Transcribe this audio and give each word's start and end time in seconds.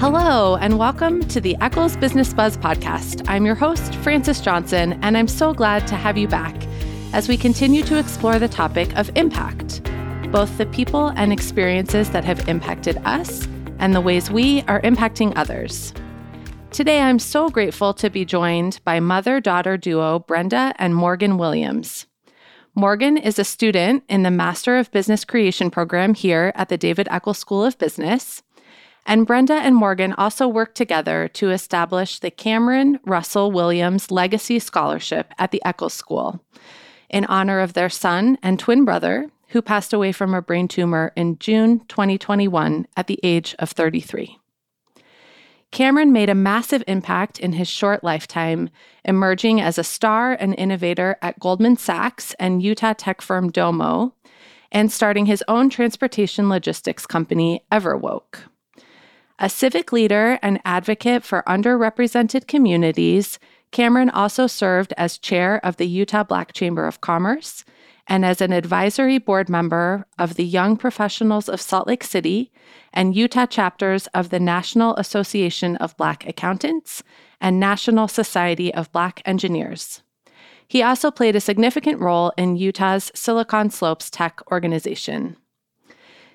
Hello, 0.00 0.54
and 0.54 0.78
welcome 0.78 1.26
to 1.26 1.40
the 1.40 1.56
Eccles 1.60 1.96
Business 1.96 2.32
Buzz 2.32 2.56
podcast. 2.56 3.24
I'm 3.26 3.44
your 3.44 3.56
host, 3.56 3.96
Frances 3.96 4.40
Johnson, 4.40 4.92
and 5.02 5.18
I'm 5.18 5.26
so 5.26 5.52
glad 5.52 5.88
to 5.88 5.96
have 5.96 6.16
you 6.16 6.28
back 6.28 6.54
as 7.12 7.28
we 7.28 7.36
continue 7.36 7.82
to 7.82 7.98
explore 7.98 8.38
the 8.38 8.46
topic 8.46 8.96
of 8.96 9.10
impact, 9.16 9.82
both 10.30 10.56
the 10.56 10.66
people 10.66 11.08
and 11.16 11.32
experiences 11.32 12.10
that 12.10 12.24
have 12.24 12.48
impacted 12.48 12.98
us 12.98 13.48
and 13.80 13.92
the 13.92 14.00
ways 14.00 14.30
we 14.30 14.62
are 14.68 14.80
impacting 14.82 15.32
others. 15.34 15.92
Today, 16.70 17.00
I'm 17.00 17.18
so 17.18 17.48
grateful 17.50 17.92
to 17.94 18.08
be 18.08 18.24
joined 18.24 18.78
by 18.84 19.00
mother 19.00 19.40
daughter 19.40 19.76
duo 19.76 20.20
Brenda 20.20 20.74
and 20.78 20.94
Morgan 20.94 21.38
Williams. 21.38 22.06
Morgan 22.76 23.16
is 23.16 23.40
a 23.40 23.44
student 23.44 24.04
in 24.08 24.22
the 24.22 24.30
Master 24.30 24.78
of 24.78 24.92
Business 24.92 25.24
Creation 25.24 25.72
program 25.72 26.14
here 26.14 26.52
at 26.54 26.68
the 26.68 26.78
David 26.78 27.08
Eccles 27.10 27.38
School 27.38 27.64
of 27.64 27.76
Business. 27.78 28.44
And 29.08 29.26
Brenda 29.26 29.54
and 29.54 29.74
Morgan 29.74 30.12
also 30.18 30.46
worked 30.46 30.74
together 30.74 31.28
to 31.28 31.50
establish 31.50 32.18
the 32.18 32.30
Cameron 32.30 33.00
Russell 33.06 33.50
Williams 33.50 34.10
Legacy 34.10 34.58
Scholarship 34.58 35.32
at 35.38 35.50
the 35.50 35.64
Eccles 35.64 35.94
School 35.94 36.44
in 37.08 37.24
honor 37.24 37.60
of 37.60 37.72
their 37.72 37.88
son 37.88 38.36
and 38.42 38.60
twin 38.60 38.84
brother, 38.84 39.30
who 39.48 39.62
passed 39.62 39.94
away 39.94 40.12
from 40.12 40.34
a 40.34 40.42
brain 40.42 40.68
tumor 40.68 41.10
in 41.16 41.38
June 41.38 41.80
2021 41.88 42.86
at 42.98 43.06
the 43.06 43.18
age 43.22 43.56
of 43.58 43.70
33. 43.70 44.38
Cameron 45.70 46.12
made 46.12 46.28
a 46.28 46.34
massive 46.34 46.84
impact 46.86 47.38
in 47.38 47.54
his 47.54 47.66
short 47.66 48.04
lifetime, 48.04 48.68
emerging 49.06 49.58
as 49.58 49.78
a 49.78 49.84
star 49.84 50.32
and 50.32 50.54
innovator 50.58 51.16
at 51.22 51.40
Goldman 51.40 51.78
Sachs 51.78 52.34
and 52.38 52.62
Utah 52.62 52.92
tech 52.92 53.22
firm 53.22 53.50
Domo, 53.50 54.12
and 54.70 54.92
starting 54.92 55.24
his 55.24 55.42
own 55.48 55.70
transportation 55.70 56.50
logistics 56.50 57.06
company, 57.06 57.64
Everwoke. 57.72 58.40
A 59.40 59.48
civic 59.48 59.92
leader 59.92 60.38
and 60.42 60.60
advocate 60.64 61.22
for 61.22 61.44
underrepresented 61.46 62.48
communities, 62.48 63.38
Cameron 63.70 64.10
also 64.10 64.48
served 64.48 64.92
as 64.96 65.16
chair 65.16 65.64
of 65.64 65.76
the 65.76 65.86
Utah 65.86 66.24
Black 66.24 66.52
Chamber 66.52 66.86
of 66.86 67.00
Commerce 67.00 67.64
and 68.08 68.24
as 68.24 68.40
an 68.40 68.52
advisory 68.52 69.18
board 69.18 69.48
member 69.48 70.06
of 70.18 70.34
the 70.34 70.44
Young 70.44 70.76
Professionals 70.76 71.48
of 71.48 71.60
Salt 71.60 71.86
Lake 71.86 72.02
City 72.02 72.50
and 72.92 73.14
Utah 73.14 73.46
chapters 73.46 74.08
of 74.08 74.30
the 74.30 74.40
National 74.40 74.96
Association 74.96 75.76
of 75.76 75.96
Black 75.96 76.26
Accountants 76.26 77.04
and 77.40 77.60
National 77.60 78.08
Society 78.08 78.74
of 78.74 78.90
Black 78.90 79.22
Engineers. 79.24 80.02
He 80.66 80.82
also 80.82 81.10
played 81.10 81.36
a 81.36 81.40
significant 81.40 82.00
role 82.00 82.32
in 82.36 82.56
Utah's 82.56 83.12
Silicon 83.14 83.70
Slopes 83.70 84.10
Tech 84.10 84.40
organization. 84.50 85.36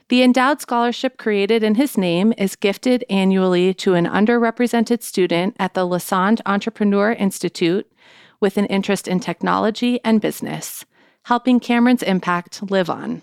The 0.09 0.23
endowed 0.23 0.61
scholarship 0.61 1.17
created 1.17 1.63
in 1.63 1.75
his 1.75 1.97
name 1.97 2.33
is 2.37 2.55
gifted 2.55 3.05
annually 3.09 3.73
to 3.75 3.93
an 3.93 4.05
underrepresented 4.05 5.01
student 5.01 5.55
at 5.59 5.73
the 5.73 5.87
Lassonde 5.87 6.41
Entrepreneur 6.45 7.13
Institute 7.13 7.89
with 8.39 8.57
an 8.57 8.65
interest 8.65 9.07
in 9.07 9.19
technology 9.19 9.99
and 10.03 10.19
business 10.19 10.85
helping 11.23 11.59
Cameron's 11.59 12.03
impact 12.03 12.69
live 12.69 12.89
on. 12.89 13.21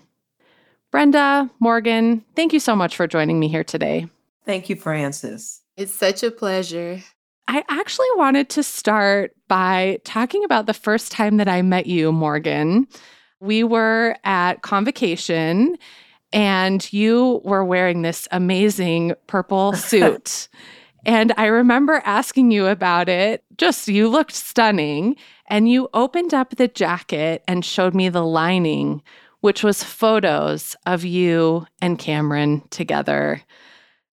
Brenda, 0.90 1.50
Morgan, 1.60 2.24
thank 2.34 2.52
you 2.52 2.60
so 2.60 2.74
much 2.74 2.96
for 2.96 3.06
joining 3.06 3.38
me 3.38 3.48
here 3.48 3.62
today. 3.62 4.06
Thank 4.44 4.68
you, 4.68 4.76
Frances. 4.76 5.60
It's 5.76 5.92
such 5.92 6.22
a 6.22 6.30
pleasure. 6.30 7.00
I 7.46 7.64
actually 7.68 8.08
wanted 8.16 8.48
to 8.50 8.62
start 8.62 9.32
by 9.48 9.98
talking 10.04 10.44
about 10.44 10.66
the 10.66 10.74
first 10.74 11.12
time 11.12 11.36
that 11.36 11.48
I 11.48 11.62
met 11.62 11.86
you, 11.86 12.12
Morgan. 12.12 12.86
We 13.40 13.64
were 13.64 14.16
at 14.24 14.62
convocation 14.62 15.76
and 16.32 16.90
you 16.92 17.40
were 17.44 17.64
wearing 17.64 18.02
this 18.02 18.28
amazing 18.30 19.14
purple 19.26 19.72
suit. 19.74 20.48
and 21.04 21.32
I 21.36 21.46
remember 21.46 22.02
asking 22.04 22.50
you 22.50 22.66
about 22.66 23.08
it. 23.08 23.44
Just 23.56 23.88
you 23.88 24.08
looked 24.08 24.32
stunning. 24.34 25.16
And 25.46 25.68
you 25.68 25.88
opened 25.94 26.32
up 26.32 26.50
the 26.50 26.68
jacket 26.68 27.42
and 27.48 27.64
showed 27.64 27.92
me 27.92 28.08
the 28.08 28.24
lining, 28.24 29.02
which 29.40 29.64
was 29.64 29.82
photos 29.82 30.76
of 30.86 31.04
you 31.04 31.66
and 31.82 31.98
Cameron 31.98 32.62
together. 32.70 33.42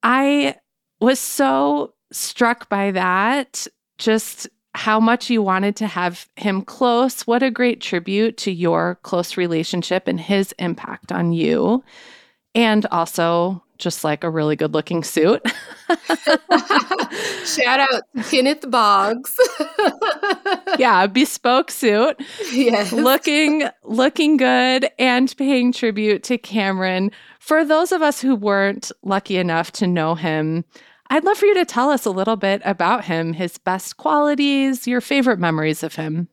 I 0.02 0.56
was 1.00 1.20
so 1.20 1.94
struck 2.12 2.70
by 2.70 2.92
that, 2.92 3.68
just 4.00 4.48
how 4.78 5.00
much 5.00 5.30
you 5.30 5.42
wanted 5.42 5.76
to 5.76 5.88
have 5.88 6.30
him 6.36 6.62
close. 6.62 7.26
What 7.26 7.42
a 7.42 7.50
great 7.50 7.82
tribute 7.82 8.38
to 8.38 8.52
your 8.52 9.00
close 9.02 9.36
relationship 9.36 10.08
and 10.08 10.22
his 10.22 10.54
impact 10.60 11.12
on 11.12 11.34
you. 11.34 11.84
And 12.54 12.86
also 12.92 13.64
just 13.80 14.04
like 14.04 14.24
a 14.24 14.30
really 14.30 14.56
good 14.56 14.76
looking 14.76 15.04
suit. 15.04 15.42
Shout 17.44 17.80
out 17.80 18.04
Kenneth 18.30 18.70
Boggs. 18.70 19.36
yeah, 20.78 21.08
bespoke 21.08 21.72
suit. 21.72 22.16
Yes. 22.52 22.92
Looking 22.92 23.70
looking 23.84 24.38
good 24.38 24.90
and 25.00 25.36
paying 25.38 25.72
tribute 25.72 26.22
to 26.24 26.38
Cameron. 26.38 27.12
For 27.40 27.66
those 27.66 27.92
of 27.92 28.04
us 28.04 28.22
who 28.22 28.36
weren't 28.36 28.92
lucky 29.02 29.38
enough 29.38 29.72
to 29.74 29.88
know 29.88 30.14
him, 30.14 30.66
I'd 31.10 31.24
love 31.24 31.38
for 31.38 31.46
you 31.46 31.54
to 31.56 31.66
tell 31.66 31.90
us 31.90 32.06
a 32.06 32.12
little 32.12 32.36
bit 32.36 32.62
about 32.66 33.06
him, 33.06 33.34
his 33.34 33.58
best 33.58 33.98
qualities, 33.98 34.88
your 34.88 35.02
favorite 35.02 35.40
memories 35.40 35.84
of 35.84 35.96
him. 35.96 36.28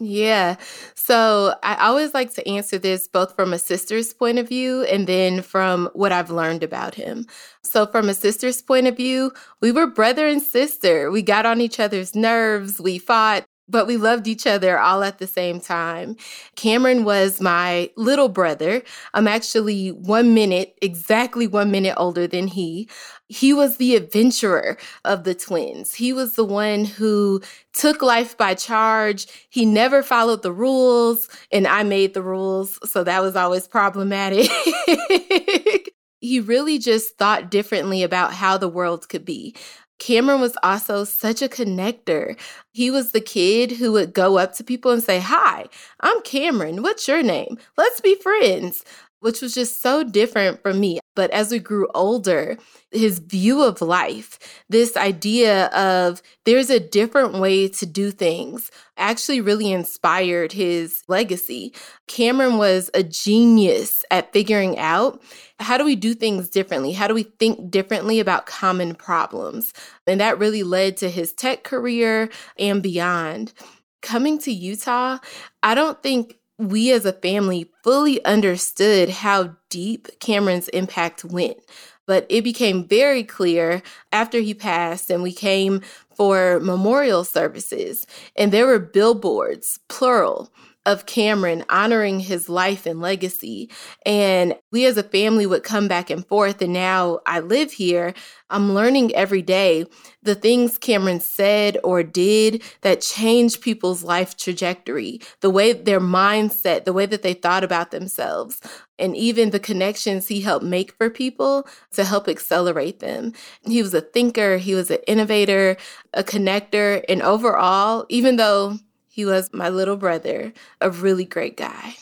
Yeah. 0.00 0.56
So 0.94 1.54
I 1.64 1.74
always 1.86 2.14
like 2.14 2.32
to 2.34 2.48
answer 2.48 2.78
this 2.78 3.08
both 3.08 3.34
from 3.34 3.52
a 3.52 3.58
sister's 3.58 4.12
point 4.14 4.38
of 4.38 4.48
view 4.48 4.84
and 4.84 5.08
then 5.08 5.42
from 5.42 5.90
what 5.92 6.12
I've 6.12 6.30
learned 6.30 6.62
about 6.62 6.94
him. 6.94 7.26
So, 7.62 7.84
from 7.84 8.08
a 8.08 8.14
sister's 8.14 8.62
point 8.62 8.86
of 8.86 8.96
view, 8.96 9.32
we 9.60 9.72
were 9.72 9.86
brother 9.86 10.26
and 10.26 10.40
sister. 10.40 11.10
We 11.10 11.20
got 11.20 11.46
on 11.46 11.60
each 11.60 11.80
other's 11.80 12.14
nerves, 12.14 12.80
we 12.80 12.98
fought, 12.98 13.44
but 13.68 13.86
we 13.86 13.96
loved 13.96 14.26
each 14.26 14.46
other 14.46 14.78
all 14.78 15.02
at 15.02 15.18
the 15.18 15.26
same 15.26 15.60
time. 15.60 16.16
Cameron 16.56 17.04
was 17.04 17.40
my 17.40 17.90
little 17.96 18.28
brother. 18.28 18.82
I'm 19.12 19.28
actually 19.28 19.90
one 19.90 20.32
minute, 20.32 20.78
exactly 20.80 21.46
one 21.46 21.70
minute 21.70 21.94
older 21.98 22.26
than 22.26 22.46
he. 22.48 22.88
He 23.28 23.52
was 23.52 23.76
the 23.76 23.94
adventurer 23.94 24.78
of 25.04 25.24
the 25.24 25.34
twins. 25.34 25.94
He 25.94 26.12
was 26.12 26.34
the 26.34 26.44
one 26.44 26.84
who 26.86 27.42
took 27.74 28.00
life 28.00 28.36
by 28.38 28.54
charge. 28.54 29.26
He 29.50 29.66
never 29.66 30.02
followed 30.02 30.42
the 30.42 30.52
rules, 30.52 31.28
and 31.52 31.66
I 31.66 31.82
made 31.82 32.14
the 32.14 32.22
rules. 32.22 32.78
So 32.90 33.04
that 33.04 33.20
was 33.22 33.36
always 33.36 33.68
problematic. 33.68 34.50
he 36.20 36.40
really 36.40 36.78
just 36.78 37.16
thought 37.18 37.50
differently 37.50 38.02
about 38.02 38.32
how 38.32 38.56
the 38.56 38.68
world 38.68 39.08
could 39.08 39.24
be. 39.24 39.54
Cameron 39.98 40.40
was 40.40 40.56
also 40.62 41.04
such 41.04 41.42
a 41.42 41.48
connector. 41.48 42.38
He 42.72 42.90
was 42.90 43.12
the 43.12 43.20
kid 43.20 43.72
who 43.72 43.92
would 43.92 44.14
go 44.14 44.38
up 44.38 44.54
to 44.54 44.64
people 44.64 44.92
and 44.92 45.02
say, 45.02 45.18
Hi, 45.18 45.66
I'm 46.00 46.20
Cameron. 46.22 46.82
What's 46.82 47.08
your 47.08 47.22
name? 47.22 47.58
Let's 47.76 48.00
be 48.00 48.14
friends, 48.14 48.84
which 49.20 49.40
was 49.40 49.54
just 49.54 49.82
so 49.82 50.04
different 50.04 50.62
from 50.62 50.80
me. 50.80 51.00
But 51.14 51.30
as 51.32 51.50
we 51.50 51.58
grew 51.58 51.88
older, 51.94 52.56
his 52.92 53.18
view 53.18 53.62
of 53.62 53.82
life, 53.82 54.38
this 54.68 54.96
idea 54.96 55.66
of 55.66 56.22
there's 56.44 56.70
a 56.70 56.78
different 56.78 57.34
way 57.34 57.68
to 57.68 57.86
do 57.86 58.10
things, 58.12 58.70
actually 58.96 59.40
really 59.40 59.72
inspired 59.72 60.52
his 60.52 61.02
legacy. 61.08 61.74
Cameron 62.06 62.56
was 62.56 62.90
a 62.94 63.02
genius 63.02 64.04
at 64.10 64.32
figuring 64.32 64.78
out 64.78 65.20
how 65.60 65.76
do 65.76 65.84
we 65.84 65.96
do 65.96 66.14
things 66.14 66.48
differently? 66.48 66.92
How 66.92 67.08
do 67.08 67.14
we 67.14 67.24
think 67.24 67.70
differently 67.70 68.20
about 68.20 68.46
common 68.46 68.94
problems? 68.94 69.72
And 70.06 70.20
that 70.20 70.38
really 70.38 70.62
led 70.62 70.96
to 70.98 71.10
his 71.10 71.32
tech 71.32 71.64
career 71.64 72.30
and 72.58 72.82
beyond. 72.82 73.52
Coming 74.00 74.38
to 74.38 74.52
Utah, 74.52 75.18
I 75.64 75.74
don't 75.74 76.00
think 76.00 76.36
we 76.58 76.92
as 76.92 77.04
a 77.04 77.12
family 77.12 77.70
fully 77.84 78.22
understood 78.24 79.08
how 79.08 79.56
deep 79.70 80.08
Cameron's 80.20 80.68
impact 80.68 81.24
went. 81.24 81.58
But 82.06 82.26
it 82.28 82.42
became 82.42 82.88
very 82.88 83.22
clear 83.22 83.82
after 84.12 84.40
he 84.40 84.54
passed 84.54 85.10
and 85.10 85.22
we 85.22 85.32
came 85.32 85.82
for 86.14 86.58
memorial 86.60 87.22
services, 87.22 88.06
and 88.34 88.50
there 88.50 88.66
were 88.66 88.80
billboards, 88.80 89.78
plural, 89.88 90.50
of 90.88 91.04
Cameron 91.04 91.66
honoring 91.68 92.18
his 92.18 92.48
life 92.48 92.86
and 92.86 92.98
legacy. 92.98 93.70
And 94.06 94.56
we 94.72 94.86
as 94.86 94.96
a 94.96 95.02
family 95.02 95.44
would 95.44 95.62
come 95.62 95.86
back 95.86 96.08
and 96.08 96.26
forth. 96.26 96.62
And 96.62 96.72
now 96.72 97.20
I 97.26 97.40
live 97.40 97.72
here. 97.72 98.14
I'm 98.48 98.72
learning 98.72 99.14
every 99.14 99.42
day 99.42 99.84
the 100.22 100.34
things 100.34 100.78
Cameron 100.78 101.20
said 101.20 101.76
or 101.84 102.02
did 102.02 102.62
that 102.80 103.02
changed 103.02 103.60
people's 103.60 104.02
life 104.02 104.34
trajectory, 104.34 105.20
the 105.40 105.50
way 105.50 105.74
their 105.74 106.00
mindset, 106.00 106.86
the 106.86 106.94
way 106.94 107.04
that 107.04 107.22
they 107.22 107.34
thought 107.34 107.64
about 107.64 107.90
themselves, 107.90 108.58
and 108.98 109.14
even 109.14 109.50
the 109.50 109.60
connections 109.60 110.26
he 110.26 110.40
helped 110.40 110.64
make 110.64 110.92
for 110.92 111.10
people 111.10 111.68
to 111.92 112.04
help 112.04 112.28
accelerate 112.28 113.00
them. 113.00 113.34
He 113.66 113.82
was 113.82 113.92
a 113.92 114.00
thinker, 114.00 114.56
he 114.56 114.74
was 114.74 114.90
an 114.90 115.00
innovator, 115.06 115.76
a 116.14 116.24
connector, 116.24 117.04
and 117.10 117.20
overall, 117.20 118.06
even 118.08 118.36
though 118.36 118.78
he 119.18 119.24
was 119.24 119.52
my 119.52 119.68
little 119.68 119.96
brother, 119.96 120.52
a 120.80 120.92
really 120.92 121.24
great 121.24 121.56
guy. 121.56 121.96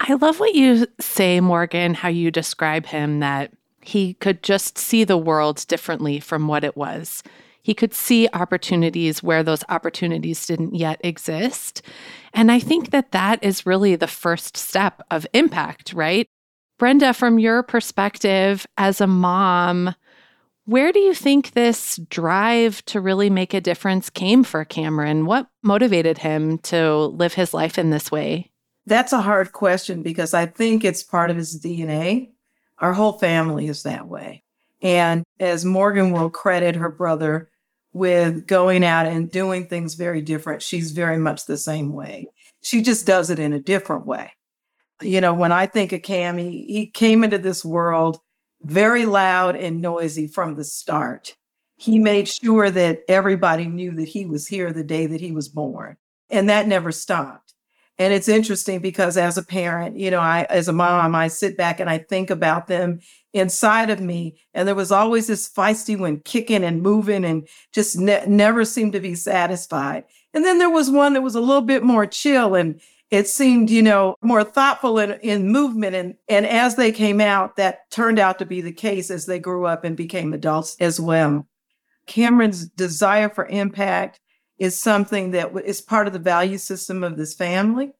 I 0.00 0.14
love 0.14 0.40
what 0.40 0.56
you 0.56 0.88
say, 0.98 1.38
Morgan, 1.38 1.94
how 1.94 2.08
you 2.08 2.32
describe 2.32 2.86
him 2.86 3.20
that 3.20 3.52
He 3.80 4.14
could 4.14 4.42
just 4.42 4.76
see 4.76 5.04
the 5.04 5.16
world 5.16 5.64
differently 5.68 6.18
from 6.18 6.48
what 6.48 6.64
it 6.64 6.76
was. 6.76 7.22
He 7.62 7.74
could 7.74 7.94
see 7.94 8.28
opportunities 8.32 9.22
where 9.22 9.44
those 9.44 9.62
opportunities 9.68 10.44
didn't 10.44 10.74
yet 10.74 11.00
exist. 11.04 11.80
And 12.34 12.50
I 12.50 12.58
think 12.58 12.90
that 12.90 13.12
that 13.12 13.38
is 13.44 13.64
really 13.64 13.94
the 13.94 14.08
first 14.08 14.56
step 14.56 15.02
of 15.12 15.28
impact, 15.32 15.92
right? 15.92 16.26
Brenda, 16.76 17.14
from 17.14 17.38
your 17.38 17.62
perspective 17.62 18.66
as 18.76 19.00
a 19.00 19.06
mom, 19.06 19.94
where 20.66 20.92
do 20.92 20.98
you 20.98 21.14
think 21.14 21.52
this 21.52 21.96
drive 22.10 22.84
to 22.86 23.00
really 23.00 23.30
make 23.30 23.54
a 23.54 23.60
difference 23.60 24.10
came 24.10 24.42
for 24.42 24.64
Cameron? 24.64 25.24
What 25.24 25.46
motivated 25.62 26.18
him 26.18 26.58
to 26.58 27.06
live 27.06 27.34
his 27.34 27.54
life 27.54 27.78
in 27.78 27.90
this 27.90 28.10
way? 28.10 28.50
That's 28.84 29.12
a 29.12 29.22
hard 29.22 29.52
question 29.52 30.02
because 30.02 30.34
I 30.34 30.46
think 30.46 30.84
it's 30.84 31.04
part 31.04 31.30
of 31.30 31.36
his 31.36 31.60
DNA. 31.60 32.30
Our 32.80 32.92
whole 32.92 33.12
family 33.12 33.68
is 33.68 33.84
that 33.84 34.08
way. 34.08 34.42
And 34.82 35.24
as 35.38 35.64
Morgan 35.64 36.10
will 36.10 36.30
credit 36.30 36.74
her 36.74 36.90
brother 36.90 37.48
with 37.92 38.46
going 38.46 38.84
out 38.84 39.06
and 39.06 39.30
doing 39.30 39.66
things 39.66 39.94
very 39.94 40.20
different, 40.20 40.62
she's 40.62 40.90
very 40.90 41.18
much 41.18 41.46
the 41.46 41.56
same 41.56 41.92
way. 41.92 42.26
She 42.60 42.82
just 42.82 43.06
does 43.06 43.30
it 43.30 43.38
in 43.38 43.52
a 43.52 43.60
different 43.60 44.04
way. 44.04 44.32
You 45.00 45.20
know, 45.20 45.32
when 45.32 45.52
I 45.52 45.66
think 45.66 45.92
of 45.92 46.02
Cam, 46.02 46.38
he, 46.38 46.64
he 46.68 46.86
came 46.86 47.22
into 47.22 47.38
this 47.38 47.64
world 47.64 48.18
very 48.66 49.06
loud 49.06 49.56
and 49.56 49.80
noisy 49.80 50.26
from 50.26 50.56
the 50.56 50.64
start. 50.64 51.36
He 51.76 51.98
made 51.98 52.28
sure 52.28 52.70
that 52.70 53.00
everybody 53.08 53.66
knew 53.66 53.92
that 53.92 54.08
he 54.08 54.26
was 54.26 54.46
here 54.46 54.72
the 54.72 54.84
day 54.84 55.06
that 55.06 55.20
he 55.20 55.32
was 55.32 55.48
born. 55.48 55.96
And 56.30 56.48
that 56.48 56.66
never 56.66 56.90
stopped. 56.90 57.54
And 57.98 58.12
it's 58.12 58.28
interesting 58.28 58.80
because 58.80 59.16
as 59.16 59.38
a 59.38 59.42
parent, 59.42 59.96
you 59.96 60.10
know, 60.10 60.20
I, 60.20 60.46
as 60.50 60.68
a 60.68 60.72
mom, 60.72 61.14
I 61.14 61.28
sit 61.28 61.56
back 61.56 61.80
and 61.80 61.88
I 61.88 61.98
think 61.98 62.28
about 62.28 62.66
them 62.66 63.00
inside 63.32 63.88
of 63.88 64.00
me. 64.00 64.36
And 64.52 64.68
there 64.68 64.74
was 64.74 64.92
always 64.92 65.28
this 65.28 65.48
feisty 65.48 65.98
one 65.98 66.20
kicking 66.20 66.64
and 66.64 66.82
moving 66.82 67.24
and 67.24 67.48
just 67.72 67.96
ne- 67.96 68.24
never 68.26 68.64
seemed 68.64 68.92
to 68.92 69.00
be 69.00 69.14
satisfied. 69.14 70.04
And 70.34 70.44
then 70.44 70.58
there 70.58 70.70
was 70.70 70.90
one 70.90 71.14
that 71.14 71.22
was 71.22 71.34
a 71.34 71.40
little 71.40 71.62
bit 71.62 71.82
more 71.82 72.04
chill 72.04 72.54
and 72.54 72.80
it 73.10 73.28
seemed, 73.28 73.70
you 73.70 73.82
know, 73.82 74.16
more 74.22 74.42
thoughtful 74.42 74.98
in, 74.98 75.12
in 75.20 75.50
movement. 75.50 75.94
And, 75.94 76.14
and 76.28 76.46
as 76.46 76.74
they 76.74 76.90
came 76.90 77.20
out, 77.20 77.56
that 77.56 77.90
turned 77.90 78.18
out 78.18 78.38
to 78.40 78.46
be 78.46 78.60
the 78.60 78.72
case 78.72 79.10
as 79.10 79.26
they 79.26 79.38
grew 79.38 79.66
up 79.66 79.84
and 79.84 79.96
became 79.96 80.32
adults 80.32 80.76
as 80.80 80.98
well. 80.98 81.46
Cameron's 82.06 82.68
desire 82.68 83.28
for 83.28 83.46
impact 83.46 84.20
is 84.58 84.80
something 84.80 85.32
that 85.32 85.52
is 85.64 85.80
part 85.80 86.06
of 86.06 86.12
the 86.12 86.18
value 86.18 86.58
system 86.58 87.04
of 87.04 87.16
this 87.16 87.34
family. 87.34 87.92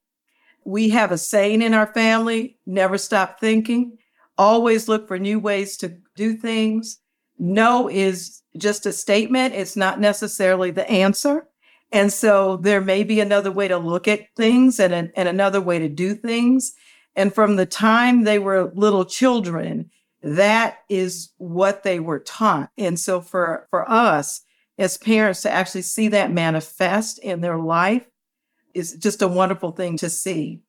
We 0.65 0.89
have 0.89 1.11
a 1.11 1.17
saying 1.17 1.61
in 1.61 1.73
our 1.73 1.87
family 1.87 2.57
never 2.65 2.97
stop 2.97 3.39
thinking, 3.39 3.97
always 4.37 4.87
look 4.87 5.07
for 5.07 5.19
new 5.19 5.39
ways 5.39 5.77
to 5.77 5.97
do 6.15 6.35
things. 6.35 6.99
No 7.39 7.89
is 7.89 8.41
just 8.57 8.85
a 8.85 8.91
statement, 8.91 9.53
it's 9.53 9.75
not 9.75 9.99
necessarily 9.99 10.71
the 10.71 10.89
answer. 10.89 11.47
And 11.91 12.11
so 12.11 12.57
there 12.57 12.81
may 12.81 13.03
be 13.03 13.19
another 13.19 13.51
way 13.51 13.67
to 13.67 13.77
look 13.77 14.07
at 14.07 14.27
things 14.35 14.79
and, 14.79 14.93
and 14.93 15.29
another 15.29 15.61
way 15.61 15.79
to 15.79 15.87
do 15.87 16.15
things. 16.15 16.73
And 17.15 17.33
from 17.33 17.55
the 17.55 17.65
time 17.65 18.23
they 18.23 18.39
were 18.39 18.71
little 18.75 19.05
children, 19.05 19.89
that 20.21 20.79
is 20.89 21.29
what 21.37 21.83
they 21.83 21.99
were 21.99 22.19
taught. 22.19 22.69
And 22.77 22.99
so 22.99 23.21
for, 23.21 23.67
for 23.69 23.89
us 23.89 24.41
as 24.77 24.97
parents 24.97 25.41
to 25.43 25.51
actually 25.51 25.81
see 25.81 26.09
that 26.09 26.31
manifest 26.31 27.19
in 27.19 27.41
their 27.41 27.57
life 27.57 28.05
is 28.73 28.93
just 28.93 29.21
a 29.21 29.27
wonderful 29.27 29.71
thing 29.71 29.97
to 29.97 30.09
see. 30.09 30.61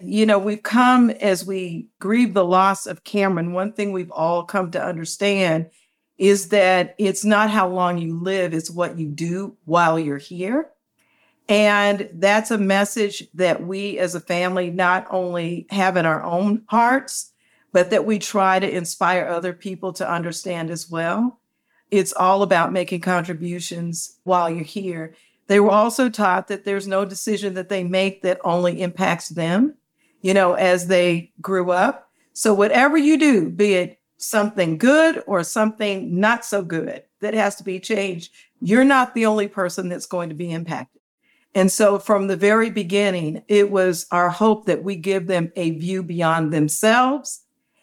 You 0.00 0.26
know, 0.26 0.38
we've 0.38 0.62
come 0.62 1.10
as 1.10 1.46
we 1.46 1.88
grieve 2.00 2.34
the 2.34 2.44
loss 2.44 2.86
of 2.86 3.04
Cameron. 3.04 3.52
One 3.52 3.72
thing 3.72 3.92
we've 3.92 4.10
all 4.10 4.42
come 4.42 4.72
to 4.72 4.84
understand 4.84 5.70
is 6.22 6.50
that 6.50 6.94
it's 6.98 7.24
not 7.24 7.50
how 7.50 7.66
long 7.66 7.98
you 7.98 8.16
live, 8.16 8.54
it's 8.54 8.70
what 8.70 8.96
you 8.96 9.08
do 9.08 9.56
while 9.64 9.98
you're 9.98 10.18
here. 10.18 10.70
And 11.48 12.08
that's 12.12 12.52
a 12.52 12.58
message 12.58 13.24
that 13.34 13.66
we 13.66 13.98
as 13.98 14.14
a 14.14 14.20
family 14.20 14.70
not 14.70 15.04
only 15.10 15.66
have 15.70 15.96
in 15.96 16.06
our 16.06 16.22
own 16.22 16.62
hearts, 16.68 17.32
but 17.72 17.90
that 17.90 18.06
we 18.06 18.20
try 18.20 18.60
to 18.60 18.70
inspire 18.70 19.26
other 19.26 19.52
people 19.52 19.92
to 19.94 20.08
understand 20.08 20.70
as 20.70 20.88
well. 20.88 21.40
It's 21.90 22.12
all 22.12 22.44
about 22.44 22.72
making 22.72 23.00
contributions 23.00 24.20
while 24.22 24.48
you're 24.48 24.62
here. 24.62 25.16
They 25.48 25.58
were 25.58 25.72
also 25.72 26.08
taught 26.08 26.46
that 26.46 26.64
there's 26.64 26.86
no 26.86 27.04
decision 27.04 27.54
that 27.54 27.68
they 27.68 27.82
make 27.82 28.22
that 28.22 28.38
only 28.44 28.80
impacts 28.80 29.30
them, 29.30 29.74
you 30.20 30.34
know, 30.34 30.52
as 30.52 30.86
they 30.86 31.32
grew 31.40 31.72
up. 31.72 32.12
So 32.32 32.54
whatever 32.54 32.96
you 32.96 33.18
do, 33.18 33.50
be 33.50 33.74
it 33.74 33.98
something 34.22 34.78
good 34.78 35.22
or 35.26 35.42
something 35.42 36.18
not 36.18 36.44
so 36.44 36.62
good 36.62 37.02
that 37.20 37.34
has 37.34 37.56
to 37.56 37.64
be 37.64 37.80
changed, 37.80 38.32
you're 38.60 38.84
not 38.84 39.14
the 39.14 39.26
only 39.26 39.48
person 39.48 39.88
that's 39.88 40.06
going 40.06 40.28
to 40.28 40.34
be 40.34 40.50
impacted. 40.50 41.00
And 41.54 41.70
so 41.70 41.98
from 41.98 42.28
the 42.28 42.36
very 42.36 42.70
beginning, 42.70 43.42
it 43.48 43.70
was 43.70 44.06
our 44.10 44.30
hope 44.30 44.66
that 44.66 44.82
we 44.82 44.96
give 44.96 45.26
them 45.26 45.52
a 45.56 45.72
view 45.72 46.02
beyond 46.02 46.52
themselves 46.52 47.42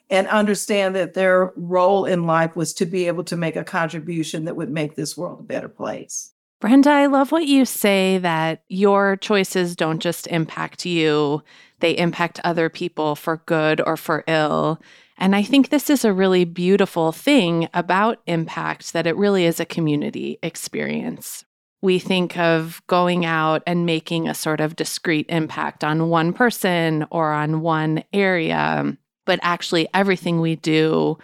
and 0.09 0.27
understand 0.27 0.95
that 0.95 1.13
their 1.13 1.53
role 1.55 2.05
in 2.05 2.25
life 2.25 2.55
was 2.55 2.73
to 2.73 2.85
be 2.85 3.05
able 3.05 3.23
to 3.25 3.37
make 3.37 3.55
a 3.55 3.63
contribution 3.63 4.45
that 4.45 4.55
would 4.55 4.71
make 4.71 4.95
this 4.95 5.15
world 5.15 5.39
a 5.39 5.43
better 5.43 5.69
place. 5.69 6.31
Brenda, 6.59 6.89
I 6.89 7.05
love 7.05 7.31
what 7.31 7.45
you 7.45 7.63
say 7.63 8.17
that 8.17 8.63
your 8.67 9.15
choices 9.17 9.75
don't 9.75 9.99
just 9.99 10.27
impact 10.27 10.85
you, 10.85 11.41
they 11.79 11.97
impact 11.97 12.41
other 12.43 12.69
people 12.69 13.15
for 13.15 13.37
good 13.45 13.81
or 13.85 13.95
for 13.95 14.23
ill. 14.27 14.81
And 15.19 15.35
I 15.35 15.43
think 15.43 15.67
this 15.69 15.89
is 15.89 16.05
a 16.05 16.13
really 16.13 16.45
beautiful 16.45 17.11
thing 17.11 17.67
about 17.73 18.21
impact 18.25 18.93
that 18.93 19.05
it 19.05 19.17
really 19.17 19.43
is 19.43 19.59
a 19.59 19.65
community 19.65 20.39
experience. 20.41 21.43
We 21.81 21.99
think 21.99 22.37
of 22.37 22.81
going 22.87 23.25
out 23.25 23.61
and 23.67 23.85
making 23.85 24.27
a 24.27 24.33
sort 24.33 24.61
of 24.61 24.77
discrete 24.77 25.25
impact 25.27 25.83
on 25.83 26.09
one 26.09 26.31
person 26.31 27.05
or 27.11 27.33
on 27.33 27.59
one 27.61 28.03
area, 28.13 28.97
but 29.25 29.39
actually, 29.41 29.89
everything 29.93 30.39
we 30.39 30.55
do, 30.55 31.17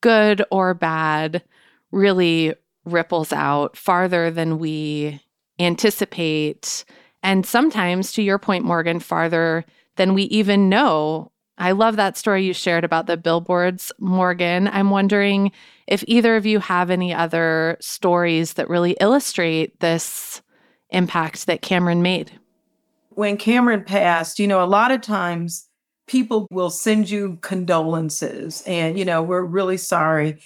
good 0.00 0.44
or 0.50 0.74
bad, 0.74 1.42
really 1.92 2.54
ripples 2.84 3.32
out 3.32 3.76
farther 3.76 4.30
than 4.30 4.58
we 4.58 5.20
anticipate. 5.60 6.84
And 7.22 7.46
sometimes, 7.46 8.12
to 8.12 8.22
your 8.22 8.38
point, 8.38 8.64
Morgan, 8.64 9.00
farther 9.00 9.64
than 9.96 10.14
we 10.14 10.24
even 10.24 10.68
know 10.68 11.30
I 11.58 11.72
love 11.72 11.96
that 11.96 12.16
story 12.16 12.44
you 12.44 12.52
shared 12.52 12.84
about 12.84 13.06
the 13.06 13.16
billboards, 13.16 13.92
Morgan. 13.98 14.68
I'm 14.68 14.90
wondering 14.90 15.52
if 15.88 16.04
either 16.06 16.36
of 16.36 16.46
you 16.46 16.60
have 16.60 16.90
any 16.90 17.12
other 17.12 17.76
stories 17.80 18.54
that 18.54 18.70
really 18.70 18.96
illustrate 19.00 19.80
this 19.80 20.40
impact 20.90 21.46
that 21.46 21.62
Cameron 21.62 22.00
made. 22.00 22.30
When 23.10 23.36
Cameron 23.36 23.82
passed, 23.82 24.38
you 24.38 24.46
know, 24.46 24.62
a 24.62 24.66
lot 24.66 24.92
of 24.92 25.00
times 25.00 25.68
people 26.06 26.46
will 26.50 26.70
send 26.70 27.10
you 27.10 27.38
condolences 27.40 28.62
and, 28.66 28.98
you 28.98 29.04
know, 29.04 29.22
we're 29.22 29.42
really 29.42 29.76
sorry. 29.76 30.38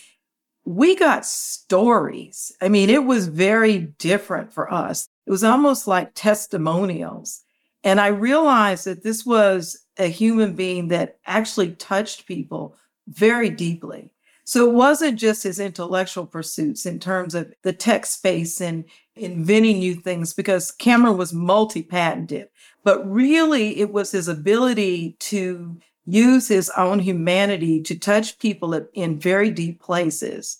We 0.64 0.96
got 0.96 1.26
stories. 1.26 2.52
I 2.60 2.68
mean, 2.68 2.88
it 2.88 3.04
was 3.04 3.28
very 3.28 3.78
different 3.98 4.52
for 4.52 4.72
us. 4.72 5.06
It 5.26 5.30
was 5.30 5.44
almost 5.44 5.86
like 5.86 6.12
testimonials. 6.14 7.42
And 7.84 8.00
I 8.00 8.08
realized 8.08 8.86
that 8.86 9.02
this 9.02 9.26
was 9.26 9.84
a 9.98 10.06
human 10.06 10.54
being 10.54 10.88
that 10.88 11.18
actually 11.26 11.72
touched 11.72 12.26
people 12.26 12.76
very 13.08 13.50
deeply. 13.50 14.12
So 14.44 14.68
it 14.68 14.74
wasn't 14.74 15.18
just 15.18 15.44
his 15.44 15.60
intellectual 15.60 16.26
pursuits 16.26 16.84
in 16.86 16.98
terms 16.98 17.34
of 17.34 17.52
the 17.62 17.72
tech 17.72 18.06
space 18.06 18.60
and 18.60 18.84
inventing 19.14 19.78
new 19.78 19.94
things, 19.94 20.34
because 20.34 20.72
Cameron 20.72 21.16
was 21.16 21.32
multi 21.32 21.82
patented, 21.82 22.48
but 22.82 23.08
really 23.08 23.78
it 23.78 23.92
was 23.92 24.10
his 24.10 24.26
ability 24.26 25.16
to 25.20 25.78
use 26.06 26.48
his 26.48 26.70
own 26.76 26.98
humanity 26.98 27.80
to 27.82 27.96
touch 27.96 28.38
people 28.38 28.74
in 28.94 29.20
very 29.20 29.50
deep 29.50 29.80
places. 29.80 30.58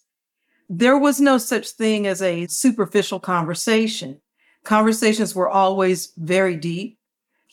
There 0.69 0.99
was 0.99 1.21
no 1.21 1.39
such 1.39 1.71
thing 1.71 2.07
as 2.07 2.23
a 2.23 2.47
superficial 2.47 3.19
conversation. 3.19 4.21
Conversations 4.65 5.35
were 5.35 5.49
always 5.49 6.13
very 6.17 6.57
deep 6.57 6.99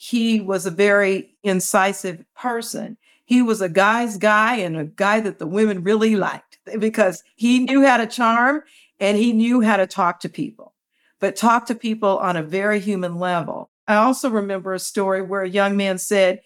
he 0.02 0.40
was 0.40 0.64
a 0.64 0.70
very 0.70 1.36
incisive 1.42 2.24
person. 2.34 2.96
He 3.26 3.42
was 3.42 3.60
a 3.60 3.68
guy's 3.68 4.16
guy 4.16 4.56
and 4.56 4.74
a 4.74 4.86
guy 4.86 5.20
that 5.20 5.38
the 5.38 5.46
women 5.46 5.82
really 5.82 6.16
liked 6.16 6.58
because 6.78 7.22
he 7.36 7.58
knew 7.58 7.84
how 7.84 7.98
to 7.98 8.06
charm 8.06 8.62
and 8.98 9.18
he 9.18 9.34
knew 9.34 9.60
how 9.60 9.76
to 9.76 9.86
talk 9.86 10.20
to 10.20 10.30
people, 10.30 10.72
but 11.18 11.36
talk 11.36 11.66
to 11.66 11.74
people 11.74 12.16
on 12.16 12.34
a 12.34 12.42
very 12.42 12.80
human 12.80 13.18
level. 13.18 13.68
I 13.86 13.96
also 13.96 14.30
remember 14.30 14.72
a 14.72 14.78
story 14.78 15.20
where 15.20 15.42
a 15.42 15.48
young 15.50 15.76
man 15.76 15.98
said 15.98 16.40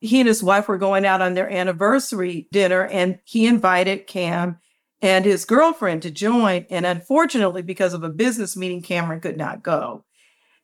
he 0.00 0.20
and 0.20 0.26
his 0.26 0.42
wife 0.42 0.66
were 0.66 0.78
going 0.78 1.04
out 1.04 1.20
on 1.20 1.34
their 1.34 1.52
anniversary 1.52 2.48
dinner 2.52 2.86
and 2.86 3.18
he 3.24 3.46
invited 3.46 4.06
Cam 4.06 4.60
and 5.02 5.26
his 5.26 5.44
girlfriend 5.44 6.00
to 6.02 6.10
join. 6.10 6.64
And 6.70 6.86
unfortunately, 6.86 7.60
because 7.60 7.92
of 7.92 8.02
a 8.02 8.08
business 8.08 8.56
meeting, 8.56 8.80
Cameron 8.80 9.20
could 9.20 9.36
not 9.36 9.62
go. 9.62 10.06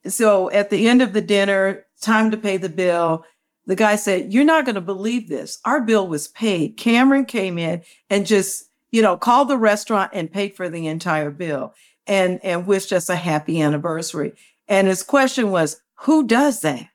So 0.07 0.51
at 0.51 0.71
the 0.71 0.89
end 0.89 1.03
of 1.03 1.13
the 1.13 1.21
dinner, 1.21 1.87
time 2.01 2.31
to 2.31 2.37
pay 2.37 2.57
the 2.57 2.69
bill. 2.69 3.25
The 3.67 3.77
guy 3.77 3.97
said, 3.97 4.33
You're 4.33 4.45
not 4.45 4.65
going 4.65 4.75
to 4.75 4.81
believe 4.81 5.29
this. 5.29 5.59
Our 5.65 5.81
bill 5.81 6.09
was 6.09 6.29
paid. 6.29 6.77
Cameron 6.77 7.27
came 7.27 7.59
in 7.59 7.83
and 8.09 8.27
just 8.27 8.71
you 8.91 9.03
know, 9.03 9.17
called 9.17 9.49
the 9.49 9.57
restaurant 9.57 10.11
and 10.13 10.33
paid 10.33 10.55
for 10.55 10.69
the 10.69 10.87
entire 10.87 11.31
bill 11.31 11.75
and, 12.07 12.41
and 12.45 12.67
wished 12.67 12.93
us 12.93 13.09
a 13.09 13.17
happy 13.17 13.61
anniversary. 13.61 14.33
And 14.69 14.89
his 14.89 15.03
question 15.03 15.51
was, 15.51 15.81
who 15.95 16.27
does 16.27 16.61
that? 16.61 16.87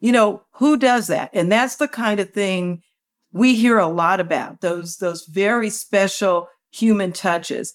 You 0.00 0.12
know, 0.12 0.42
who 0.52 0.76
does 0.76 1.06
that? 1.06 1.30
And 1.32 1.50
that's 1.50 1.76
the 1.76 1.88
kind 1.88 2.20
of 2.20 2.30
thing 2.30 2.82
we 3.32 3.54
hear 3.54 3.78
a 3.78 3.88
lot 3.88 4.20
about 4.20 4.60
those, 4.60 4.98
those 4.98 5.26
very 5.26 5.70
special 5.70 6.48
human 6.70 7.12
touches. 7.12 7.74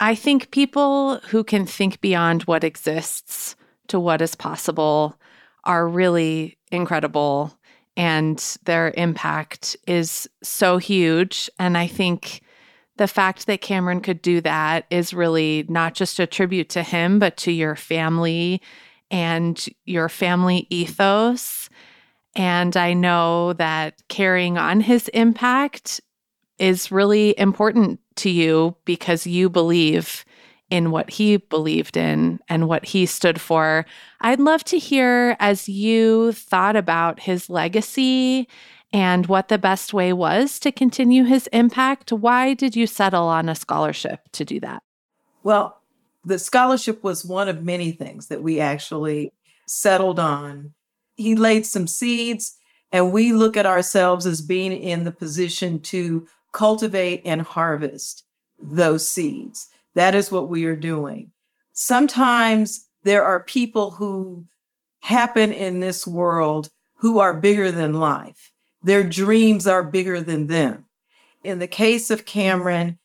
I 0.00 0.14
think 0.14 0.50
people 0.50 1.18
who 1.18 1.44
can 1.44 1.66
think 1.66 2.00
beyond 2.00 2.42
what 2.42 2.64
exists 2.64 3.56
to 3.88 4.00
what 4.00 4.20
is 4.20 4.34
possible 4.34 5.18
are 5.64 5.88
really 5.88 6.58
incredible 6.70 7.56
and 7.96 8.56
their 8.64 8.92
impact 8.96 9.76
is 9.86 10.28
so 10.42 10.78
huge. 10.78 11.48
And 11.58 11.78
I 11.78 11.86
think 11.86 12.42
the 12.96 13.08
fact 13.08 13.46
that 13.46 13.60
Cameron 13.60 14.00
could 14.00 14.22
do 14.22 14.40
that 14.40 14.86
is 14.90 15.14
really 15.14 15.64
not 15.68 15.94
just 15.94 16.18
a 16.18 16.26
tribute 16.26 16.68
to 16.70 16.82
him, 16.82 17.18
but 17.18 17.36
to 17.38 17.52
your 17.52 17.76
family 17.76 18.60
and 19.10 19.64
your 19.84 20.08
family 20.08 20.66
ethos. 20.70 21.68
And 22.34 22.76
I 22.76 22.94
know 22.94 23.52
that 23.54 24.02
carrying 24.08 24.58
on 24.58 24.80
his 24.80 25.08
impact 25.08 26.00
is 26.58 26.90
really 26.90 27.38
important 27.38 28.00
to 28.16 28.30
you 28.30 28.76
because 28.84 29.26
you 29.26 29.48
believe 29.48 30.24
in 30.70 30.90
what 30.90 31.10
he 31.10 31.36
believed 31.36 31.96
in 31.96 32.40
and 32.48 32.68
what 32.68 32.86
he 32.86 33.06
stood 33.06 33.40
for. 33.40 33.86
I'd 34.20 34.40
love 34.40 34.64
to 34.64 34.78
hear 34.78 35.36
as 35.38 35.68
you 35.68 36.32
thought 36.32 36.76
about 36.76 37.20
his 37.20 37.50
legacy 37.50 38.48
and 38.92 39.26
what 39.26 39.48
the 39.48 39.58
best 39.58 39.92
way 39.92 40.12
was 40.12 40.58
to 40.60 40.72
continue 40.72 41.24
his 41.24 41.48
impact. 41.48 42.12
Why 42.12 42.54
did 42.54 42.76
you 42.76 42.86
settle 42.86 43.24
on 43.24 43.48
a 43.48 43.54
scholarship 43.54 44.20
to 44.32 44.44
do 44.44 44.60
that? 44.60 44.82
Well, 45.42 45.80
the 46.24 46.38
scholarship 46.38 47.02
was 47.02 47.24
one 47.24 47.48
of 47.48 47.64
many 47.64 47.92
things 47.92 48.28
that 48.28 48.42
we 48.42 48.60
actually 48.60 49.32
settled 49.66 50.18
on. 50.18 50.72
He 51.16 51.34
laid 51.34 51.66
some 51.66 51.86
seeds, 51.86 52.56
and 52.92 53.12
we 53.12 53.32
look 53.32 53.56
at 53.56 53.66
ourselves 53.66 54.26
as 54.26 54.40
being 54.40 54.72
in 54.72 55.04
the 55.04 55.12
position 55.12 55.80
to 55.80 56.26
cultivate 56.52 57.22
and 57.24 57.42
harvest 57.42 58.24
those 58.62 59.06
seeds. 59.06 59.68
That 59.94 60.14
is 60.14 60.30
what 60.30 60.48
we 60.48 60.64
are 60.64 60.76
doing. 60.76 61.30
Sometimes 61.72 62.88
there 63.02 63.24
are 63.24 63.40
people 63.40 63.92
who 63.92 64.44
happen 65.00 65.52
in 65.52 65.80
this 65.80 66.06
world 66.06 66.70
who 66.96 67.18
are 67.18 67.34
bigger 67.34 67.70
than 67.70 67.94
life. 67.94 68.52
Their 68.82 69.04
dreams 69.04 69.66
are 69.66 69.82
bigger 69.82 70.20
than 70.20 70.46
them. 70.46 70.86
In 71.42 71.58
the 71.58 71.66
case 71.66 72.10
of 72.10 72.24
Cameron, 72.24 72.98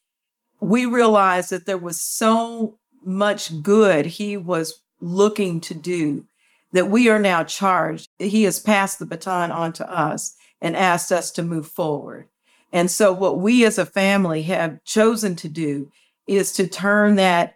we 0.59 0.85
realized 0.85 1.49
that 1.49 1.65
there 1.65 1.77
was 1.77 2.01
so 2.01 2.77
much 3.03 3.61
good 3.61 4.05
he 4.05 4.37
was 4.37 4.81
looking 5.01 5.61
to 5.61 5.73
do 5.73 6.25
that 6.71 6.89
we 6.89 7.09
are 7.09 7.19
now 7.19 7.43
charged. 7.43 8.07
He 8.19 8.43
has 8.43 8.59
passed 8.59 8.99
the 8.99 9.05
baton 9.05 9.51
on 9.51 9.73
to 9.73 9.91
us 9.91 10.35
and 10.61 10.75
asked 10.75 11.11
us 11.11 11.31
to 11.31 11.43
move 11.43 11.67
forward. 11.67 12.27
And 12.71 12.91
so, 12.91 13.11
what 13.11 13.39
we 13.39 13.65
as 13.65 13.77
a 13.77 13.85
family 13.85 14.43
have 14.43 14.83
chosen 14.83 15.35
to 15.37 15.49
do 15.49 15.91
is 16.37 16.51
to 16.53 16.67
turn 16.67 17.15
that 17.15 17.55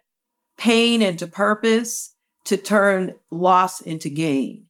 pain 0.58 1.00
into 1.00 1.26
purpose, 1.26 2.14
to 2.44 2.56
turn 2.56 3.14
loss 3.30 3.80
into 3.80 4.08
gain, 4.10 4.66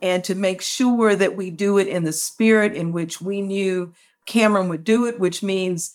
and 0.00 0.24
to 0.24 0.34
make 0.34 0.62
sure 0.62 1.14
that 1.14 1.36
we 1.36 1.50
do 1.50 1.78
it 1.78 1.86
in 1.86 2.04
the 2.04 2.12
spirit 2.12 2.74
in 2.74 2.92
which 2.92 3.20
we 3.20 3.42
knew 3.42 3.92
Cameron 4.26 4.68
would 4.68 4.84
do 4.84 5.06
it, 5.06 5.20
which 5.20 5.42
means 5.42 5.94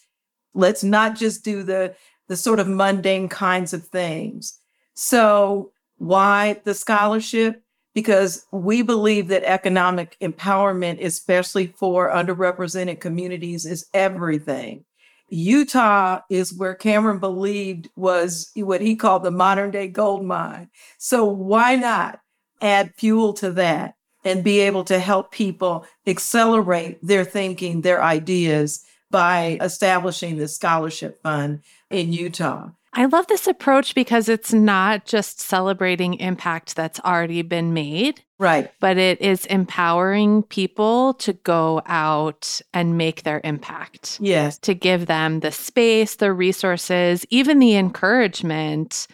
let's 0.54 0.84
not 0.84 1.16
just 1.16 1.44
do 1.44 1.64
the, 1.64 1.96
the 2.28 2.38
sort 2.38 2.60
of 2.60 2.68
mundane 2.68 3.28
kinds 3.28 3.74
of 3.74 3.88
things. 3.88 4.60
So, 4.94 5.72
why 5.98 6.62
the 6.64 6.76
scholarship? 6.76 7.64
Because 7.96 8.46
we 8.52 8.84
believe 8.84 9.30
that 9.30 9.44
economic 9.44 10.16
empowerment, 10.22 11.04
especially 11.04 11.68
for 11.68 12.12
underrepresented 12.12 13.00
communities, 13.00 13.66
is 13.66 13.88
everything. 13.96 14.86
Utah 15.30 16.22
is 16.30 16.54
where 16.54 16.74
Cameron 16.74 17.20
believed 17.20 17.90
was 17.96 18.52
what 18.56 18.82
he 18.82 18.96
called 18.96 19.24
the 19.24 19.32
modern 19.32 19.72
day 19.72 19.88
gold 19.88 20.26
mine. 20.26 20.70
So 20.98 21.26
why 21.26 21.76
not 21.76 22.22
add 22.62 22.94
fuel 22.96 23.34
to 23.34 23.52
that 23.52 23.96
and 24.24 24.44
be 24.44 24.60
able 24.60 24.84
to 24.86 25.00
help 25.00 25.32
people 25.32 25.86
accelerate 26.06 27.00
their 27.02 27.26
thinking, 27.26 27.82
their 27.82 28.04
ideas 28.04 28.86
by 29.12 29.58
establishing 29.62 30.38
the 30.38 30.48
scholarship 30.48 31.22
fund 31.22 31.62
in 31.90 32.14
Utah? 32.14 32.70
I 32.94 33.06
love 33.06 33.28
this 33.28 33.48
approach 33.48 33.94
because 33.94 34.28
it's 34.28 34.54
not 34.54 35.06
just 35.06 35.40
celebrating 35.40 36.16
impact 36.16 36.76
that's 36.76 37.00
already 37.02 37.42
been 37.42 37.74
made. 37.74 38.24
Right. 38.40 38.72
But 38.80 38.98
it 38.98 39.22
is 39.22 39.46
empowering 39.48 40.44
people 40.44 41.14
to 41.16 41.34
go 41.34 41.82
out 41.86 42.62
and 42.74 42.98
make 42.98 43.24
their 43.24 43.42
impact. 43.44 44.20
Yes. 44.22 44.58
To 44.60 44.74
give 44.74 45.06
them 45.06 45.42
the 45.42 45.52
space, 45.52 46.16
the 46.16 46.34
resources, 46.34 47.26
even 47.30 47.60
the 47.60 47.76
encouragement 47.76 49.08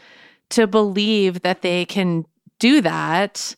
to 0.50 0.68
believe 0.68 1.42
that 1.42 1.62
they 1.62 1.86
can 1.86 2.26
do 2.60 2.82
that. 2.82 3.56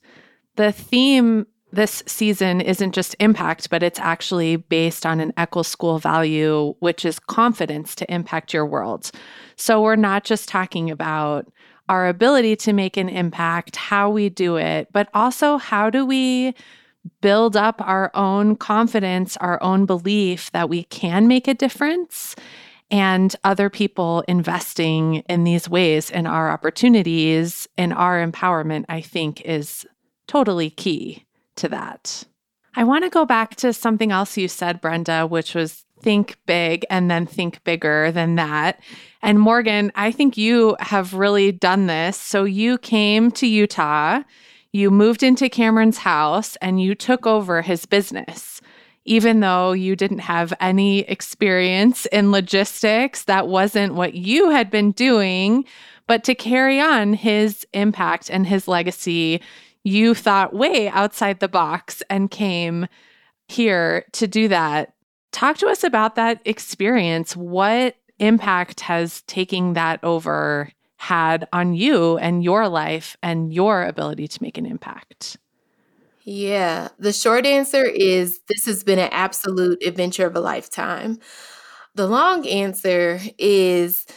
The 0.55 0.71
theme 0.71 1.45
this 1.75 2.01
season 2.05 2.61
isn't 2.61 2.93
just 2.93 3.15
impact, 3.19 3.69
but 3.69 3.83
it's 3.83 3.99
actually 3.99 4.55
based 4.55 5.05
on 5.05 5.19
an 5.19 5.33
Eccles 5.37 5.67
School 5.67 5.99
value, 5.99 6.73
which 6.79 7.05
is 7.05 7.19
confidence 7.19 7.95
to 7.95 8.13
impact 8.13 8.53
your 8.53 8.65
world. 8.65 9.11
So 9.57 9.81
we're 9.81 9.95
not 9.95 10.23
just 10.23 10.47
talking 10.47 10.89
about 10.89 11.51
our 11.89 12.07
ability 12.07 12.55
to 12.55 12.73
make 12.73 12.97
an 12.97 13.09
impact, 13.09 13.75
how 13.75 14.09
we 14.09 14.29
do 14.29 14.55
it, 14.55 14.87
but 14.91 15.09
also 15.13 15.57
how 15.57 15.89
do 15.89 16.05
we 16.05 16.55
build 17.21 17.55
up 17.55 17.79
our 17.81 18.09
own 18.15 18.55
confidence, 18.55 19.37
our 19.37 19.61
own 19.61 19.85
belief 19.85 20.51
that 20.51 20.69
we 20.69 20.85
can 20.85 21.27
make 21.27 21.47
a 21.47 21.53
difference. 21.53 22.35
And 22.89 23.35
other 23.43 23.69
people 23.69 24.23
investing 24.27 25.15
in 25.27 25.43
these 25.43 25.69
ways 25.69 26.09
in 26.09 26.25
our 26.25 26.49
opportunities 26.49 27.67
and 27.77 27.93
our 27.93 28.25
empowerment, 28.25 28.85
I 28.89 29.01
think, 29.01 29.41
is 29.41 29.85
totally 30.27 30.69
key 30.69 31.24
to 31.57 31.69
that. 31.69 32.23
I 32.75 32.83
want 32.83 33.05
to 33.05 33.09
go 33.09 33.25
back 33.25 33.55
to 33.57 33.73
something 33.73 34.11
else 34.11 34.37
you 34.37 34.47
said, 34.47 34.81
Brenda, 34.81 35.25
which 35.25 35.55
was 35.55 35.85
think 36.01 36.37
big 36.45 36.85
and 36.89 37.09
then 37.09 37.25
think 37.25 37.63
bigger 37.63 38.11
than 38.11 38.35
that. 38.35 38.79
And 39.21 39.39
Morgan, 39.39 39.91
I 39.95 40.11
think 40.11 40.37
you 40.37 40.75
have 40.79 41.13
really 41.13 41.51
done 41.51 41.87
this. 41.87 42.17
So 42.17 42.43
you 42.43 42.77
came 42.77 43.31
to 43.31 43.47
Utah, 43.47 44.21
you 44.71 44.91
moved 44.91 45.23
into 45.23 45.49
Cameron's 45.49 45.99
house, 45.99 46.57
and 46.57 46.81
you 46.81 46.95
took 46.95 47.25
over 47.25 47.61
his 47.61 47.85
business. 47.85 48.61
Even 49.05 49.39
though 49.39 49.71
you 49.71 49.95
didn't 49.95 50.19
have 50.19 50.51
any 50.59 51.01
experience 51.01 52.05
in 52.07 52.31
logistics, 52.31 53.23
that 53.23 53.47
wasn't 53.47 53.93
what 53.93 54.15
you 54.15 54.49
had 54.49 54.69
been 54.69 54.91
doing. 54.91 55.63
But 56.07 56.23
to 56.25 56.35
carry 56.35 56.81
on 56.81 57.13
his 57.13 57.65
impact 57.73 58.29
and 58.29 58.45
his 58.45 58.67
legacy, 58.67 59.41
you 59.85 60.15
thought 60.15 60.53
way 60.53 60.89
outside 60.89 61.39
the 61.39 61.47
box 61.47 62.01
and 62.09 62.31
came 62.31 62.87
here 63.47 64.03
to 64.13 64.27
do 64.27 64.47
that. 64.47 64.95
Talk 65.31 65.57
to 65.59 65.67
us 65.67 65.83
about 65.83 66.15
that 66.15 66.41
experience. 66.43 67.37
What 67.37 67.95
impact 68.17 68.81
has 68.81 69.21
taking 69.23 69.73
that 69.73 70.03
over 70.03 70.71
had 70.97 71.47
on 71.53 71.75
you 71.75 72.17
and 72.17 72.43
your 72.43 72.67
life 72.67 73.15
and 73.21 73.53
your 73.53 73.83
ability 73.83 74.27
to 74.27 74.41
make 74.41 74.57
an 74.57 74.65
impact? 74.65 75.37
Yeah, 76.23 76.87
the 76.97 77.13
short 77.13 77.45
answer 77.45 77.83
is 77.83 78.39
this 78.47 78.65
has 78.65 78.83
been 78.83 78.97
an 78.97 79.09
absolute 79.11 79.83
adventure 79.85 80.25
of 80.25 80.35
a 80.35 80.39
lifetime. 80.39 81.19
The 81.93 82.07
long 82.07 82.47
answer 82.47 83.19
is 83.37 84.07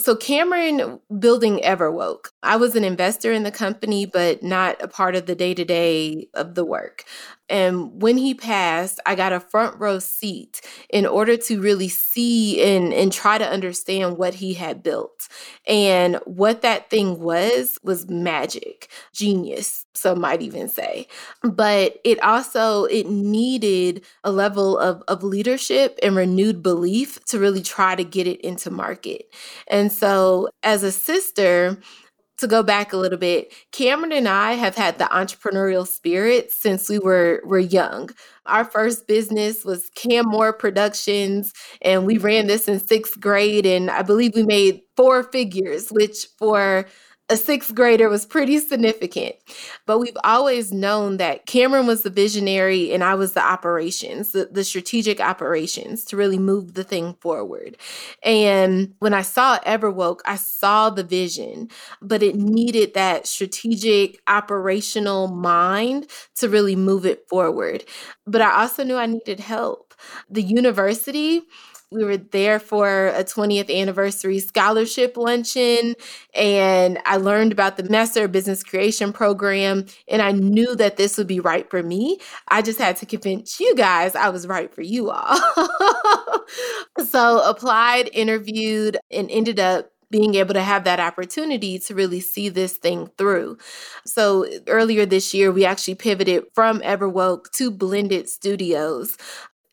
so, 0.00 0.16
Cameron 0.16 1.00
building 1.18 1.58
Everwoke, 1.58 2.26
I 2.42 2.56
was 2.56 2.74
an 2.74 2.84
investor 2.84 3.32
in 3.32 3.42
the 3.44 3.50
company, 3.52 4.06
but 4.06 4.42
not 4.42 4.82
a 4.82 4.88
part 4.88 5.14
of 5.16 5.26
the 5.26 5.34
day 5.34 5.54
to 5.54 5.64
day 5.64 6.28
of 6.34 6.54
the 6.54 6.64
work. 6.64 7.04
And 7.50 8.00
when 8.00 8.16
he 8.16 8.32
passed, 8.32 9.00
I 9.04 9.16
got 9.16 9.32
a 9.32 9.40
front 9.40 9.78
row 9.78 9.98
seat 9.98 10.60
in 10.88 11.04
order 11.04 11.36
to 11.36 11.60
really 11.60 11.88
see 11.88 12.62
and, 12.62 12.94
and 12.94 13.12
try 13.12 13.38
to 13.38 13.46
understand 13.46 14.16
what 14.16 14.34
he 14.34 14.54
had 14.54 14.82
built. 14.82 15.28
And 15.66 16.20
what 16.24 16.62
that 16.62 16.88
thing 16.88 17.20
was, 17.20 17.78
was 17.82 18.08
magic, 18.08 18.88
genius, 19.12 19.84
some 19.94 20.20
might 20.20 20.42
even 20.42 20.68
say. 20.68 21.08
But 21.42 21.98
it 22.04 22.22
also, 22.22 22.84
it 22.84 23.08
needed 23.08 24.04
a 24.22 24.30
level 24.30 24.78
of, 24.78 25.02
of 25.08 25.24
leadership 25.24 25.98
and 26.02 26.14
renewed 26.14 26.62
belief 26.62 27.22
to 27.26 27.38
really 27.38 27.62
try 27.62 27.96
to 27.96 28.04
get 28.04 28.26
it 28.26 28.40
into 28.42 28.70
market. 28.70 29.34
And 29.66 29.90
so 29.92 30.48
as 30.62 30.82
a 30.82 30.92
sister, 30.92 31.78
to 32.40 32.46
go 32.46 32.62
back 32.62 32.92
a 32.92 32.96
little 32.96 33.18
bit, 33.18 33.52
Cameron 33.72 34.12
and 34.12 34.28
I 34.28 34.52
have 34.52 34.74
had 34.74 34.98
the 34.98 35.04
entrepreneurial 35.04 35.86
spirit 35.86 36.50
since 36.50 36.88
we 36.88 36.98
were 36.98 37.42
were 37.44 37.58
young. 37.58 38.10
Our 38.46 38.64
first 38.64 39.06
business 39.06 39.64
was 39.64 39.90
Cam 39.94 40.26
Moore 40.26 40.52
Productions, 40.52 41.52
and 41.82 42.06
we 42.06 42.18
ran 42.18 42.46
this 42.46 42.68
in 42.68 42.80
sixth 42.80 43.20
grade, 43.20 43.66
and 43.66 43.90
I 43.90 44.02
believe 44.02 44.34
we 44.34 44.42
made 44.42 44.82
four 44.96 45.22
figures, 45.22 45.90
which 45.90 46.26
for 46.38 46.86
a 47.30 47.36
sixth 47.36 47.74
grader 47.74 48.08
was 48.08 48.26
pretty 48.26 48.58
significant. 48.58 49.36
But 49.86 50.00
we've 50.00 50.16
always 50.24 50.72
known 50.72 51.16
that 51.18 51.46
Cameron 51.46 51.86
was 51.86 52.02
the 52.02 52.10
visionary 52.10 52.92
and 52.92 53.04
I 53.04 53.14
was 53.14 53.32
the 53.32 53.42
operations, 53.42 54.32
the, 54.32 54.48
the 54.50 54.64
strategic 54.64 55.20
operations 55.20 56.04
to 56.06 56.16
really 56.16 56.38
move 56.38 56.74
the 56.74 56.84
thing 56.84 57.14
forward. 57.20 57.76
And 58.24 58.94
when 58.98 59.14
I 59.14 59.22
saw 59.22 59.58
Everwoke, 59.60 60.20
I 60.26 60.36
saw 60.36 60.90
the 60.90 61.04
vision, 61.04 61.68
but 62.02 62.22
it 62.22 62.34
needed 62.34 62.94
that 62.94 63.26
strategic 63.26 64.20
operational 64.26 65.28
mind 65.28 66.08
to 66.36 66.48
really 66.48 66.76
move 66.76 67.06
it 67.06 67.28
forward. 67.28 67.84
But 68.26 68.42
I 68.42 68.62
also 68.62 68.82
knew 68.82 68.96
I 68.96 69.06
needed 69.06 69.40
help. 69.40 69.94
The 70.28 70.42
university, 70.42 71.42
we 71.92 72.04
were 72.04 72.16
there 72.16 72.60
for 72.60 73.08
a 73.08 73.24
20th 73.24 73.74
anniversary 73.74 74.38
scholarship 74.38 75.16
luncheon 75.16 75.96
and 76.34 76.98
I 77.04 77.16
learned 77.16 77.50
about 77.50 77.76
the 77.76 77.82
Messer 77.82 78.28
business 78.28 78.62
creation 78.62 79.12
program 79.12 79.86
and 80.06 80.22
I 80.22 80.30
knew 80.30 80.76
that 80.76 80.96
this 80.96 81.18
would 81.18 81.26
be 81.26 81.40
right 81.40 81.68
for 81.68 81.82
me. 81.82 82.18
I 82.48 82.62
just 82.62 82.78
had 82.78 82.96
to 82.98 83.06
convince 83.06 83.58
you 83.58 83.74
guys 83.74 84.14
I 84.14 84.28
was 84.28 84.46
right 84.46 84.72
for 84.72 84.82
you 84.82 85.10
all. 85.10 85.40
so 87.04 87.42
applied, 87.42 88.08
interviewed 88.12 88.96
and 89.10 89.28
ended 89.28 89.58
up 89.58 89.90
being 90.10 90.34
able 90.34 90.54
to 90.54 90.62
have 90.62 90.84
that 90.84 91.00
opportunity 91.00 91.78
to 91.78 91.94
really 91.94 92.20
see 92.20 92.48
this 92.48 92.76
thing 92.76 93.08
through. 93.16 93.56
So 94.04 94.44
earlier 94.66 95.06
this 95.06 95.32
year, 95.32 95.52
we 95.52 95.64
actually 95.64 95.94
pivoted 95.94 96.44
from 96.52 96.80
Everwoke 96.80 97.50
to 97.52 97.70
Blended 97.70 98.28
Studios 98.28 99.16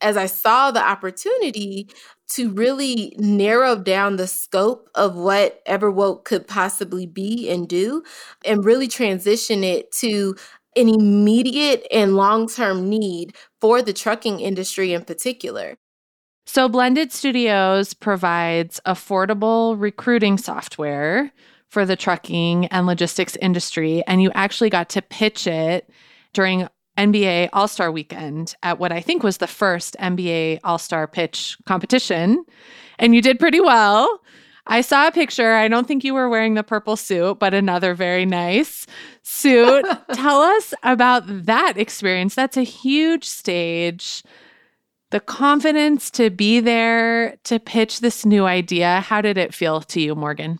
as 0.00 0.16
I 0.16 0.26
saw 0.26 0.70
the 0.70 0.82
opportunity 0.82 1.88
to 2.30 2.50
really 2.50 3.14
narrow 3.18 3.76
down 3.76 4.16
the 4.16 4.26
scope 4.26 4.90
of 4.94 5.16
what 5.16 5.64
Everwoke 5.66 6.24
could 6.24 6.46
possibly 6.46 7.06
be 7.06 7.48
and 7.48 7.68
do, 7.68 8.02
and 8.44 8.64
really 8.64 8.88
transition 8.88 9.64
it 9.64 9.90
to 9.92 10.36
an 10.76 10.88
immediate 10.88 11.86
and 11.90 12.16
long 12.16 12.48
term 12.48 12.88
need 12.88 13.34
for 13.60 13.82
the 13.82 13.92
trucking 13.92 14.40
industry 14.40 14.92
in 14.92 15.04
particular. 15.04 15.76
So, 16.46 16.68
Blended 16.68 17.12
Studios 17.12 17.92
provides 17.92 18.80
affordable 18.86 19.78
recruiting 19.78 20.38
software 20.38 21.30
for 21.68 21.84
the 21.84 21.96
trucking 21.96 22.66
and 22.66 22.86
logistics 22.86 23.36
industry. 23.36 24.02
And 24.06 24.22
you 24.22 24.30
actually 24.34 24.70
got 24.70 24.88
to 24.90 25.02
pitch 25.02 25.46
it 25.46 25.90
during 26.32 26.68
NBA 26.98 27.48
All 27.52 27.68
Star 27.68 27.90
weekend 27.90 28.54
at 28.62 28.78
what 28.78 28.92
I 28.92 29.00
think 29.00 29.22
was 29.22 29.38
the 29.38 29.46
first 29.46 29.96
NBA 30.00 30.60
All 30.64 30.78
Star 30.78 31.06
pitch 31.06 31.56
competition. 31.64 32.44
And 32.98 33.14
you 33.14 33.22
did 33.22 33.38
pretty 33.38 33.60
well. 33.60 34.20
I 34.66 34.82
saw 34.82 35.06
a 35.06 35.12
picture. 35.12 35.54
I 35.54 35.66
don't 35.68 35.88
think 35.88 36.04
you 36.04 36.12
were 36.12 36.28
wearing 36.28 36.54
the 36.54 36.62
purple 36.62 36.96
suit, 36.96 37.38
but 37.38 37.54
another 37.54 37.94
very 37.94 38.26
nice 38.26 38.86
suit. 39.22 39.86
Tell 40.12 40.42
us 40.42 40.74
about 40.82 41.22
that 41.26 41.78
experience. 41.78 42.34
That's 42.34 42.58
a 42.58 42.62
huge 42.62 43.24
stage. 43.24 44.22
The 45.10 45.20
confidence 45.20 46.10
to 46.12 46.28
be 46.28 46.60
there 46.60 47.36
to 47.44 47.58
pitch 47.58 48.00
this 48.00 48.26
new 48.26 48.44
idea. 48.44 49.00
How 49.00 49.22
did 49.22 49.38
it 49.38 49.54
feel 49.54 49.80
to 49.80 50.00
you, 50.02 50.14
Morgan? 50.14 50.58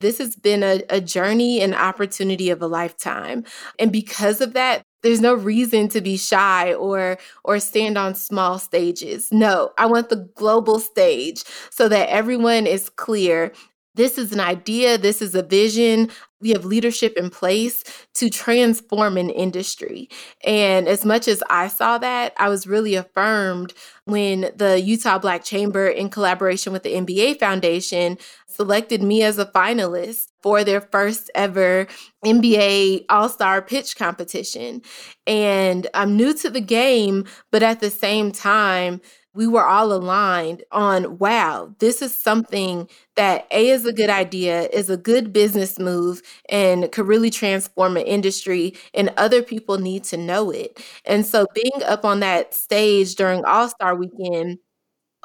This 0.00 0.18
has 0.18 0.36
been 0.36 0.62
a, 0.62 0.82
a 0.90 1.00
journey 1.00 1.60
and 1.60 1.74
opportunity 1.74 2.50
of 2.50 2.60
a 2.60 2.66
lifetime. 2.66 3.44
And 3.78 3.90
because 3.90 4.42
of 4.42 4.52
that, 4.52 4.82
there's 5.02 5.20
no 5.20 5.34
reason 5.34 5.88
to 5.88 6.00
be 6.00 6.16
shy 6.16 6.74
or 6.74 7.18
or 7.44 7.60
stand 7.60 7.96
on 7.98 8.14
small 8.14 8.58
stages. 8.58 9.28
No, 9.32 9.70
I 9.78 9.86
want 9.86 10.08
the 10.08 10.28
global 10.36 10.80
stage 10.80 11.44
so 11.70 11.88
that 11.88 12.08
everyone 12.10 12.66
is 12.66 12.88
clear. 12.88 13.52
This 13.98 14.16
is 14.16 14.32
an 14.32 14.38
idea, 14.38 14.96
this 14.96 15.20
is 15.20 15.34
a 15.34 15.42
vision. 15.42 16.08
We 16.40 16.50
have 16.50 16.64
leadership 16.64 17.16
in 17.16 17.30
place 17.30 17.82
to 18.14 18.30
transform 18.30 19.16
an 19.16 19.28
industry. 19.28 20.08
And 20.44 20.86
as 20.86 21.04
much 21.04 21.26
as 21.26 21.42
I 21.50 21.66
saw 21.66 21.98
that, 21.98 22.32
I 22.38 22.48
was 22.48 22.68
really 22.68 22.94
affirmed 22.94 23.74
when 24.04 24.52
the 24.54 24.80
Utah 24.80 25.18
Black 25.18 25.42
Chamber, 25.42 25.88
in 25.88 26.10
collaboration 26.10 26.72
with 26.72 26.84
the 26.84 26.94
NBA 26.94 27.40
Foundation, 27.40 28.18
selected 28.46 29.02
me 29.02 29.24
as 29.24 29.36
a 29.36 29.46
finalist 29.46 30.28
for 30.44 30.62
their 30.62 30.80
first 30.80 31.28
ever 31.34 31.88
NBA 32.24 33.04
All 33.08 33.28
Star 33.28 33.60
pitch 33.60 33.96
competition. 33.96 34.80
And 35.26 35.88
I'm 35.92 36.16
new 36.16 36.34
to 36.34 36.50
the 36.50 36.60
game, 36.60 37.24
but 37.50 37.64
at 37.64 37.80
the 37.80 37.90
same 37.90 38.30
time, 38.30 39.00
we 39.38 39.46
were 39.46 39.64
all 39.64 39.92
aligned 39.92 40.64
on 40.72 41.16
wow, 41.18 41.72
this 41.78 42.02
is 42.02 42.14
something 42.14 42.88
that 43.14 43.46
A 43.52 43.70
is 43.70 43.86
a 43.86 43.92
good 43.92 44.10
idea, 44.10 44.64
is 44.72 44.90
a 44.90 44.96
good 44.96 45.32
business 45.32 45.78
move, 45.78 46.22
and 46.50 46.90
could 46.90 47.06
really 47.06 47.30
transform 47.30 47.96
an 47.96 48.02
industry, 48.04 48.74
and 48.94 49.10
other 49.16 49.40
people 49.44 49.78
need 49.78 50.02
to 50.04 50.16
know 50.16 50.50
it. 50.50 50.80
And 51.04 51.24
so 51.24 51.46
being 51.54 51.84
up 51.86 52.04
on 52.04 52.18
that 52.20 52.52
stage 52.52 53.14
during 53.14 53.44
All 53.44 53.68
Star 53.68 53.94
weekend 53.94 54.58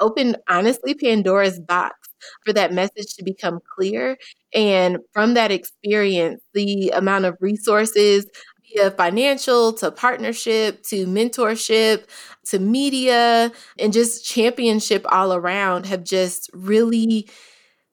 opened 0.00 0.36
honestly 0.48 0.94
Pandora's 0.94 1.60
box 1.60 1.96
for 2.44 2.52
that 2.52 2.72
message 2.72 3.14
to 3.16 3.24
become 3.24 3.60
clear. 3.76 4.16
And 4.54 4.98
from 5.12 5.34
that 5.34 5.50
experience, 5.50 6.42
the 6.54 6.90
amount 6.90 7.26
of 7.26 7.36
resources, 7.40 8.26
via 8.74 8.90
financial 8.90 9.72
to 9.74 9.90
partnership 9.90 10.82
to 10.84 11.06
mentorship 11.06 12.04
to 12.46 12.58
media 12.58 13.52
and 13.78 13.92
just 13.92 14.24
championship 14.24 15.04
all 15.10 15.32
around 15.32 15.86
have 15.86 16.04
just 16.04 16.50
really 16.52 17.28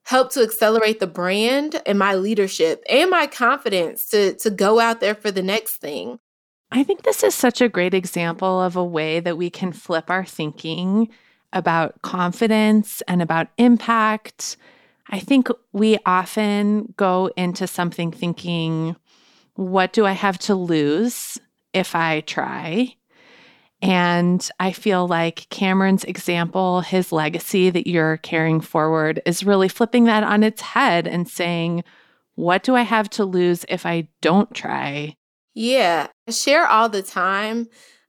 helped 0.04 0.34
to 0.34 0.42
accelerate 0.42 1.00
the 1.00 1.06
brand 1.06 1.80
and 1.86 1.98
my 1.98 2.14
leadership 2.14 2.82
and 2.90 3.10
my 3.10 3.26
confidence 3.26 4.08
to 4.08 4.34
to 4.34 4.50
go 4.50 4.80
out 4.80 5.00
there 5.00 5.14
for 5.14 5.30
the 5.30 5.42
next 5.42 5.76
thing. 5.76 6.18
I 6.70 6.84
think 6.84 7.02
this 7.02 7.22
is 7.22 7.34
such 7.34 7.60
a 7.60 7.68
great 7.68 7.92
example 7.92 8.62
of 8.62 8.76
a 8.76 8.84
way 8.84 9.20
that 9.20 9.36
we 9.36 9.50
can 9.50 9.72
flip 9.72 10.10
our 10.10 10.24
thinking 10.24 11.10
about 11.52 12.00
confidence 12.00 13.02
and 13.06 13.20
about 13.20 13.48
impact. 13.58 14.56
I 15.10 15.18
think 15.18 15.48
we 15.72 15.98
often 16.06 16.94
go 16.96 17.30
into 17.36 17.66
something 17.66 18.10
thinking, 18.10 18.96
what 19.54 19.92
do 19.92 20.06
I 20.06 20.12
have 20.12 20.38
to 20.40 20.54
lose 20.54 21.38
if 21.72 21.94
I 21.94 22.20
try? 22.20 22.94
And 23.80 24.48
I 24.60 24.70
feel 24.70 25.08
like 25.08 25.48
Cameron's 25.50 26.04
example, 26.04 26.82
his 26.82 27.10
legacy 27.10 27.68
that 27.70 27.88
you're 27.88 28.18
carrying 28.18 28.60
forward, 28.60 29.20
is 29.26 29.44
really 29.44 29.68
flipping 29.68 30.04
that 30.04 30.22
on 30.22 30.44
its 30.44 30.62
head 30.62 31.08
and 31.08 31.28
saying, 31.28 31.82
what 32.36 32.62
do 32.62 32.76
I 32.76 32.82
have 32.82 33.10
to 33.10 33.24
lose 33.24 33.64
if 33.68 33.84
I 33.84 34.08
don't 34.20 34.54
try? 34.54 35.16
Yeah, 35.54 36.06
I 36.28 36.30
share 36.30 36.66
all 36.66 36.88
the 36.88 37.02
time 37.02 37.68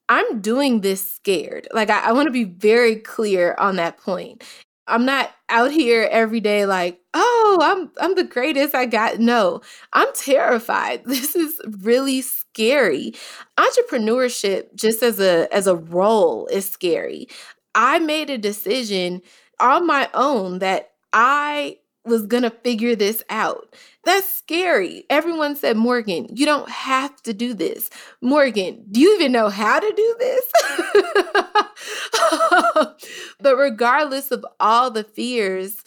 I'm 0.10 0.42
doing 0.42 0.82
this 0.82 1.14
scared. 1.14 1.68
Like, 1.74 1.90
I, 1.90 2.10
I 2.10 2.12
want 2.12 2.28
to 2.28 2.32
be 2.32 2.44
very 2.44 2.98
clear 2.98 3.56
on 3.58 3.78
that 3.78 3.98
point. 3.98 4.44
I'm 4.88 5.06
not 5.06 5.32
out 5.50 5.72
here 5.72 6.08
every 6.12 6.40
day 6.42 6.66
like, 6.66 7.00
oh, 7.14 7.60
I'm 7.62 7.92
I'm 8.00 8.16
the 8.16 8.24
greatest. 8.24 8.76
I 8.76 8.86
got 8.86 9.20
no. 9.20 9.62
I'm 9.94 10.08
terrified. 10.16 11.04
This 11.06 11.36
is 11.36 11.60
really 11.82 12.22
scary. 12.22 13.14
Entrepreneurship 13.58 14.76
just 14.76 15.02
as 15.04 15.20
a 15.20 15.54
as 15.54 15.68
a 15.68 15.76
role 15.76 16.48
is 16.48 16.70
scary. 16.70 17.28
I 17.76 18.00
made 18.00 18.30
a 18.30 18.38
decision 18.38 19.22
on 19.60 19.88
my 19.88 20.10
own 20.14 20.60
that 20.60 20.92
I 21.14 21.78
was 22.06 22.26
going 22.26 22.44
to 22.44 22.50
figure 22.50 22.96
this 22.96 23.24
out. 23.30 23.76
That's 24.04 24.28
scary. 24.28 25.06
Everyone 25.10 25.56
said, 25.56 25.78
Morgan, 25.78 26.28
you 26.30 26.46
don't 26.46 26.70
have 26.70 27.22
to 27.24 27.34
do 27.34 27.54
this. 27.54 27.90
Morgan, 28.22 28.84
do 28.92 29.00
you 29.00 29.16
even 29.16 29.32
know 29.32 29.50
how 29.50 29.80
to 29.80 29.94
do 29.96 30.16
this? 30.20 30.52
but 33.40 33.56
regardless 33.56 34.32
of 34.32 34.46
all 34.60 34.92
the 34.92 35.06
fears, 35.06 35.84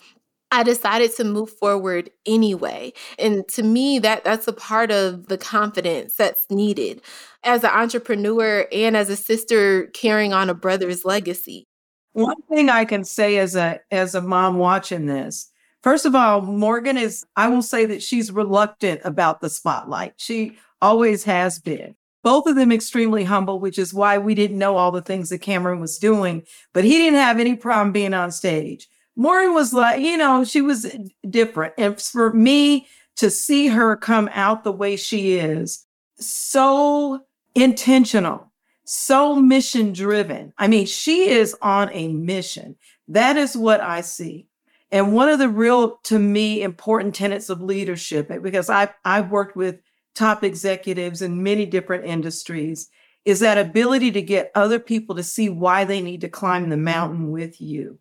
I 0.52 0.62
decided 0.62 1.14
to 1.16 1.24
move 1.24 1.50
forward 1.50 2.10
anyway. 2.24 2.92
And 3.18 3.46
to 3.48 3.62
me, 3.62 3.98
that 3.98 4.24
that's 4.24 4.48
a 4.48 4.52
part 4.52 4.90
of 4.90 5.26
the 5.26 5.36
confidence 5.36 6.16
that's 6.16 6.46
needed 6.50 7.02
as 7.42 7.64
an 7.64 7.70
entrepreneur 7.70 8.66
and 8.72 8.96
as 8.96 9.10
a 9.10 9.16
sister 9.16 9.88
carrying 9.88 10.32
on 10.32 10.48
a 10.48 10.54
brother's 10.54 11.04
legacy. 11.04 11.66
One 12.12 12.40
thing 12.48 12.70
I 12.70 12.86
can 12.86 13.04
say 13.04 13.36
as 13.38 13.56
a 13.56 13.80
as 13.90 14.14
a 14.14 14.22
mom 14.22 14.56
watching 14.56 15.06
this 15.06 15.50
First 15.86 16.04
of 16.04 16.16
all, 16.16 16.40
Morgan 16.42 16.98
is, 16.98 17.24
I 17.36 17.46
will 17.46 17.62
say 17.62 17.86
that 17.86 18.02
she's 18.02 18.32
reluctant 18.32 19.02
about 19.04 19.40
the 19.40 19.48
spotlight. 19.48 20.14
She 20.16 20.58
always 20.82 21.22
has 21.22 21.60
been. 21.60 21.94
Both 22.24 22.48
of 22.48 22.56
them 22.56 22.72
extremely 22.72 23.22
humble, 23.22 23.60
which 23.60 23.78
is 23.78 23.94
why 23.94 24.18
we 24.18 24.34
didn't 24.34 24.58
know 24.58 24.76
all 24.76 24.90
the 24.90 25.00
things 25.00 25.28
that 25.28 25.42
Cameron 25.42 25.78
was 25.78 25.98
doing, 25.98 26.42
but 26.72 26.82
he 26.82 26.98
didn't 26.98 27.20
have 27.20 27.38
any 27.38 27.54
problem 27.54 27.92
being 27.92 28.14
on 28.14 28.32
stage. 28.32 28.88
Morgan 29.14 29.54
was 29.54 29.72
like, 29.72 30.00
you 30.00 30.16
know, 30.16 30.42
she 30.42 30.60
was 30.60 30.92
different. 31.30 31.74
And 31.78 32.02
for 32.02 32.32
me 32.32 32.88
to 33.18 33.30
see 33.30 33.68
her 33.68 33.94
come 33.94 34.28
out 34.32 34.64
the 34.64 34.72
way 34.72 34.96
she 34.96 35.34
is, 35.34 35.86
so 36.18 37.20
intentional, 37.54 38.52
so 38.82 39.36
mission 39.36 39.92
driven. 39.92 40.52
I 40.58 40.66
mean, 40.66 40.86
she 40.86 41.28
is 41.28 41.54
on 41.62 41.90
a 41.92 42.08
mission. 42.08 42.74
That 43.06 43.36
is 43.36 43.56
what 43.56 43.80
I 43.80 44.00
see. 44.00 44.48
And 44.90 45.12
one 45.12 45.28
of 45.28 45.38
the 45.38 45.48
real, 45.48 45.96
to 46.04 46.18
me, 46.18 46.62
important 46.62 47.14
tenets 47.14 47.48
of 47.48 47.60
leadership, 47.60 48.30
eh, 48.30 48.38
because 48.38 48.70
I've, 48.70 48.94
I've 49.04 49.30
worked 49.30 49.56
with 49.56 49.80
top 50.14 50.44
executives 50.44 51.22
in 51.22 51.42
many 51.42 51.66
different 51.66 52.04
industries, 52.04 52.88
is 53.24 53.40
that 53.40 53.58
ability 53.58 54.12
to 54.12 54.22
get 54.22 54.52
other 54.54 54.78
people 54.78 55.16
to 55.16 55.22
see 55.22 55.48
why 55.48 55.84
they 55.84 56.00
need 56.00 56.20
to 56.20 56.28
climb 56.28 56.70
the 56.70 56.76
mountain 56.76 57.30
with 57.32 57.60
you. 57.60 57.98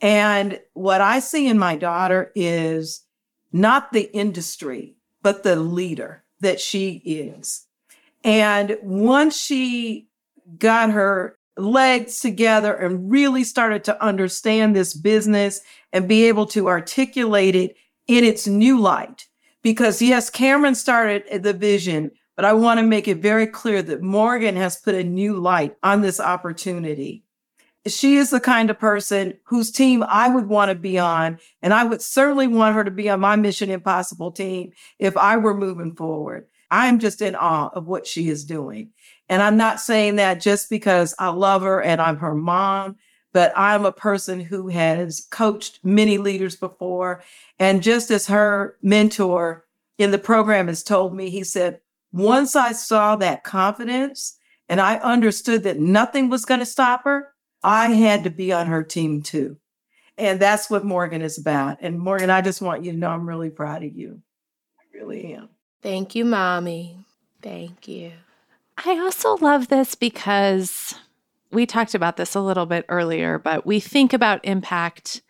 And 0.00 0.60
what 0.72 1.00
I 1.00 1.18
see 1.18 1.48
in 1.48 1.58
my 1.58 1.76
daughter 1.76 2.32
is 2.34 3.04
not 3.52 3.92
the 3.92 4.10
industry, 4.14 4.94
but 5.22 5.42
the 5.42 5.56
leader 5.56 6.24
that 6.40 6.60
she 6.60 7.02
is. 7.04 7.66
And 8.24 8.78
once 8.82 9.36
she 9.36 10.08
got 10.58 10.90
her 10.90 11.38
legs 11.56 12.20
together 12.20 12.74
and 12.74 13.10
really 13.10 13.44
started 13.44 13.84
to 13.84 14.02
understand 14.02 14.74
this 14.74 14.94
business 14.94 15.60
and 15.92 16.08
be 16.08 16.24
able 16.28 16.46
to 16.46 16.68
articulate 16.68 17.54
it 17.54 17.76
in 18.06 18.24
its 18.24 18.46
new 18.46 18.78
light. 18.78 19.26
Because 19.62 20.02
yes, 20.02 20.30
Cameron 20.30 20.74
started 20.74 21.42
the 21.42 21.52
vision, 21.52 22.10
but 22.34 22.44
I 22.44 22.52
want 22.52 22.80
to 22.80 22.86
make 22.86 23.06
it 23.06 23.18
very 23.18 23.46
clear 23.46 23.82
that 23.82 24.02
Morgan 24.02 24.56
has 24.56 24.76
put 24.76 24.94
a 24.94 25.04
new 25.04 25.36
light 25.36 25.76
on 25.82 26.00
this 26.00 26.18
opportunity. 26.18 27.24
She 27.86 28.16
is 28.16 28.30
the 28.30 28.40
kind 28.40 28.70
of 28.70 28.78
person 28.78 29.34
whose 29.44 29.70
team 29.70 30.04
I 30.04 30.28
would 30.28 30.48
want 30.48 30.70
to 30.70 30.74
be 30.74 30.98
on. 30.98 31.38
And 31.62 31.74
I 31.74 31.84
would 31.84 32.00
certainly 32.00 32.46
want 32.46 32.76
her 32.76 32.84
to 32.84 32.90
be 32.90 33.10
on 33.10 33.20
my 33.20 33.36
Mission 33.36 33.70
Impossible 33.70 34.30
team 34.30 34.72
if 34.98 35.16
I 35.16 35.36
were 35.36 35.56
moving 35.56 35.94
forward. 35.94 36.46
I'm 36.72 36.98
just 36.98 37.20
in 37.20 37.36
awe 37.36 37.68
of 37.74 37.86
what 37.86 38.06
she 38.06 38.30
is 38.30 38.44
doing. 38.46 38.90
And 39.28 39.42
I'm 39.42 39.58
not 39.58 39.78
saying 39.78 40.16
that 40.16 40.40
just 40.40 40.70
because 40.70 41.14
I 41.18 41.28
love 41.28 41.62
her 41.62 41.82
and 41.82 42.00
I'm 42.00 42.16
her 42.16 42.34
mom, 42.34 42.96
but 43.34 43.52
I'm 43.54 43.84
a 43.84 43.92
person 43.92 44.40
who 44.40 44.68
has 44.68 45.26
coached 45.30 45.80
many 45.84 46.16
leaders 46.16 46.56
before. 46.56 47.22
And 47.58 47.82
just 47.82 48.10
as 48.10 48.26
her 48.28 48.78
mentor 48.82 49.66
in 49.98 50.12
the 50.12 50.18
program 50.18 50.68
has 50.68 50.82
told 50.82 51.14
me, 51.14 51.28
he 51.28 51.44
said, 51.44 51.80
once 52.10 52.56
I 52.56 52.72
saw 52.72 53.16
that 53.16 53.44
confidence 53.44 54.38
and 54.68 54.80
I 54.80 54.96
understood 54.96 55.64
that 55.64 55.78
nothing 55.78 56.30
was 56.30 56.46
going 56.46 56.60
to 56.60 56.66
stop 56.66 57.04
her, 57.04 57.34
I 57.62 57.88
had 57.90 58.24
to 58.24 58.30
be 58.30 58.50
on 58.50 58.66
her 58.66 58.82
team 58.82 59.22
too. 59.22 59.58
And 60.16 60.40
that's 60.40 60.70
what 60.70 60.84
Morgan 60.84 61.20
is 61.20 61.38
about. 61.38 61.78
And 61.80 61.98
Morgan, 61.98 62.30
I 62.30 62.40
just 62.40 62.62
want 62.62 62.82
you 62.82 62.92
to 62.92 62.98
know 62.98 63.10
I'm 63.10 63.28
really 63.28 63.50
proud 63.50 63.82
of 63.82 63.94
you. 63.94 64.22
I 64.78 64.98
really 64.98 65.34
am. 65.34 65.48
Thank 65.82 66.14
you, 66.14 66.24
Mommy. 66.24 67.04
Thank 67.42 67.88
you. 67.88 68.12
I 68.84 68.98
also 68.98 69.36
love 69.36 69.68
this 69.68 69.94
because 69.94 70.94
we 71.50 71.66
talked 71.66 71.94
about 71.94 72.16
this 72.16 72.34
a 72.34 72.40
little 72.40 72.66
bit 72.66 72.84
earlier, 72.88 73.38
but 73.38 73.66
we 73.66 73.80
think 73.80 74.12
about 74.12 74.44
impact 74.44 75.22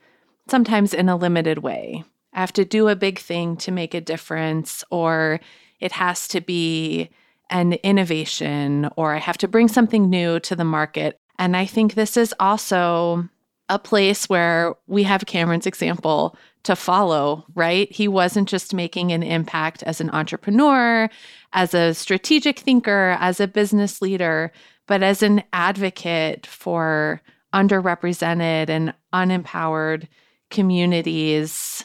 sometimes 0.48 0.94
in 0.94 1.08
a 1.08 1.16
limited 1.16 1.58
way. 1.58 2.04
I 2.32 2.40
have 2.40 2.52
to 2.54 2.64
do 2.64 2.88
a 2.88 2.96
big 2.96 3.18
thing 3.18 3.56
to 3.58 3.70
make 3.70 3.94
a 3.94 4.00
difference, 4.00 4.84
or 4.90 5.40
it 5.80 5.92
has 5.92 6.28
to 6.28 6.40
be 6.40 7.10
an 7.50 7.74
innovation, 7.74 8.88
or 8.96 9.14
I 9.14 9.18
have 9.18 9.38
to 9.38 9.48
bring 9.48 9.68
something 9.68 10.08
new 10.08 10.40
to 10.40 10.56
the 10.56 10.64
market. 10.64 11.18
And 11.38 11.56
I 11.56 11.66
think 11.66 11.94
this 11.94 12.16
is 12.16 12.34
also 12.38 13.28
a 13.68 13.78
place 13.78 14.28
where 14.28 14.74
we 14.86 15.02
have 15.04 15.26
Cameron's 15.26 15.66
example 15.66 16.36
to 16.64 16.76
follow, 16.76 17.44
right? 17.54 17.90
He 17.90 18.06
wasn't 18.06 18.48
just 18.48 18.74
making 18.74 19.12
an 19.12 19.22
impact 19.22 19.82
as 19.82 20.00
an 20.00 20.10
entrepreneur, 20.10 21.08
as 21.52 21.74
a 21.74 21.94
strategic 21.94 22.60
thinker, 22.60 23.16
as 23.18 23.40
a 23.40 23.48
business 23.48 24.00
leader, 24.00 24.52
but 24.86 25.02
as 25.02 25.22
an 25.22 25.42
advocate 25.52 26.46
for 26.46 27.20
underrepresented 27.52 28.68
and 28.68 28.94
unempowered 29.12 30.06
communities. 30.50 31.84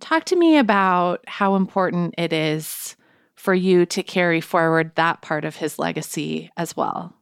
Talk 0.00 0.24
to 0.24 0.36
me 0.36 0.58
about 0.58 1.24
how 1.26 1.56
important 1.56 2.14
it 2.18 2.32
is 2.32 2.96
for 3.34 3.54
you 3.54 3.86
to 3.86 4.02
carry 4.02 4.40
forward 4.40 4.92
that 4.96 5.22
part 5.22 5.44
of 5.44 5.56
his 5.56 5.78
legacy 5.78 6.50
as 6.56 6.76
well. 6.76 7.14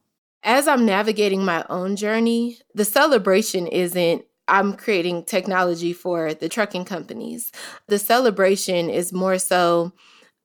As 0.45 0.67
I'm 0.67 0.85
navigating 0.85 1.43
my 1.43 1.65
own 1.69 1.95
journey, 1.95 2.59
the 2.75 2.85
celebration 2.85 3.67
isn't 3.67 4.25
I'm 4.47 4.73
creating 4.75 5.25
technology 5.25 5.91
for 5.91 6.35
the 6.35 6.47
trucking 6.49 6.85
companies. 6.85 7.51
The 7.87 7.97
celebration 7.97 8.91
is 8.91 9.11
more 9.11 9.39
so 9.39 9.91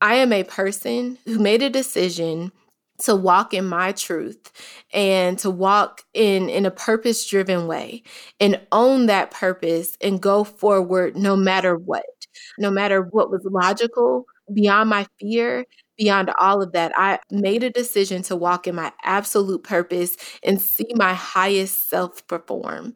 I 0.01 0.15
am 0.17 0.33
a 0.33 0.45
person 0.45 1.19
who 1.27 1.39
made 1.39 1.63
a 1.63 1.71
decision 1.71 2.53
to 3.01 3.15
walk 3.17 3.55
in 3.55 3.67
my 3.67 3.93
truth 3.93 4.53
and 4.93 5.39
to 5.41 5.51
walk 5.51 6.03
in 6.15 6.49
in 6.51 6.67
a 6.67 6.71
purpose 6.71 7.27
driven 7.29 7.67
way 7.67 8.03
and 8.41 8.61
own 8.73 9.07
that 9.07 9.31
purpose 9.31 9.97
and 10.03 10.21
go 10.23 10.45
forward 10.45 11.17
no 11.17 11.37
matter 11.37 11.77
what 11.77 12.05
no 12.59 12.71
matter 12.71 13.03
what 13.03 13.31
was 13.31 13.41
logical 13.51 14.27
beyond 14.53 14.91
my 14.91 15.07
fear 15.21 15.65
beyond 16.01 16.33
all 16.41 16.63
of 16.63 16.73
that 16.73 16.93
i 16.97 17.19
made 17.31 17.63
a 17.65 17.71
decision 17.71 18.23
to 18.23 18.37
walk 18.37 18.67
in 18.67 18.75
my 18.75 18.93
absolute 19.05 19.63
purpose 19.65 20.17
and 20.45 20.61
see 20.63 20.89
my 20.97 21.15
highest 21.15 21.91
self 21.91 22.27
perform 22.29 22.95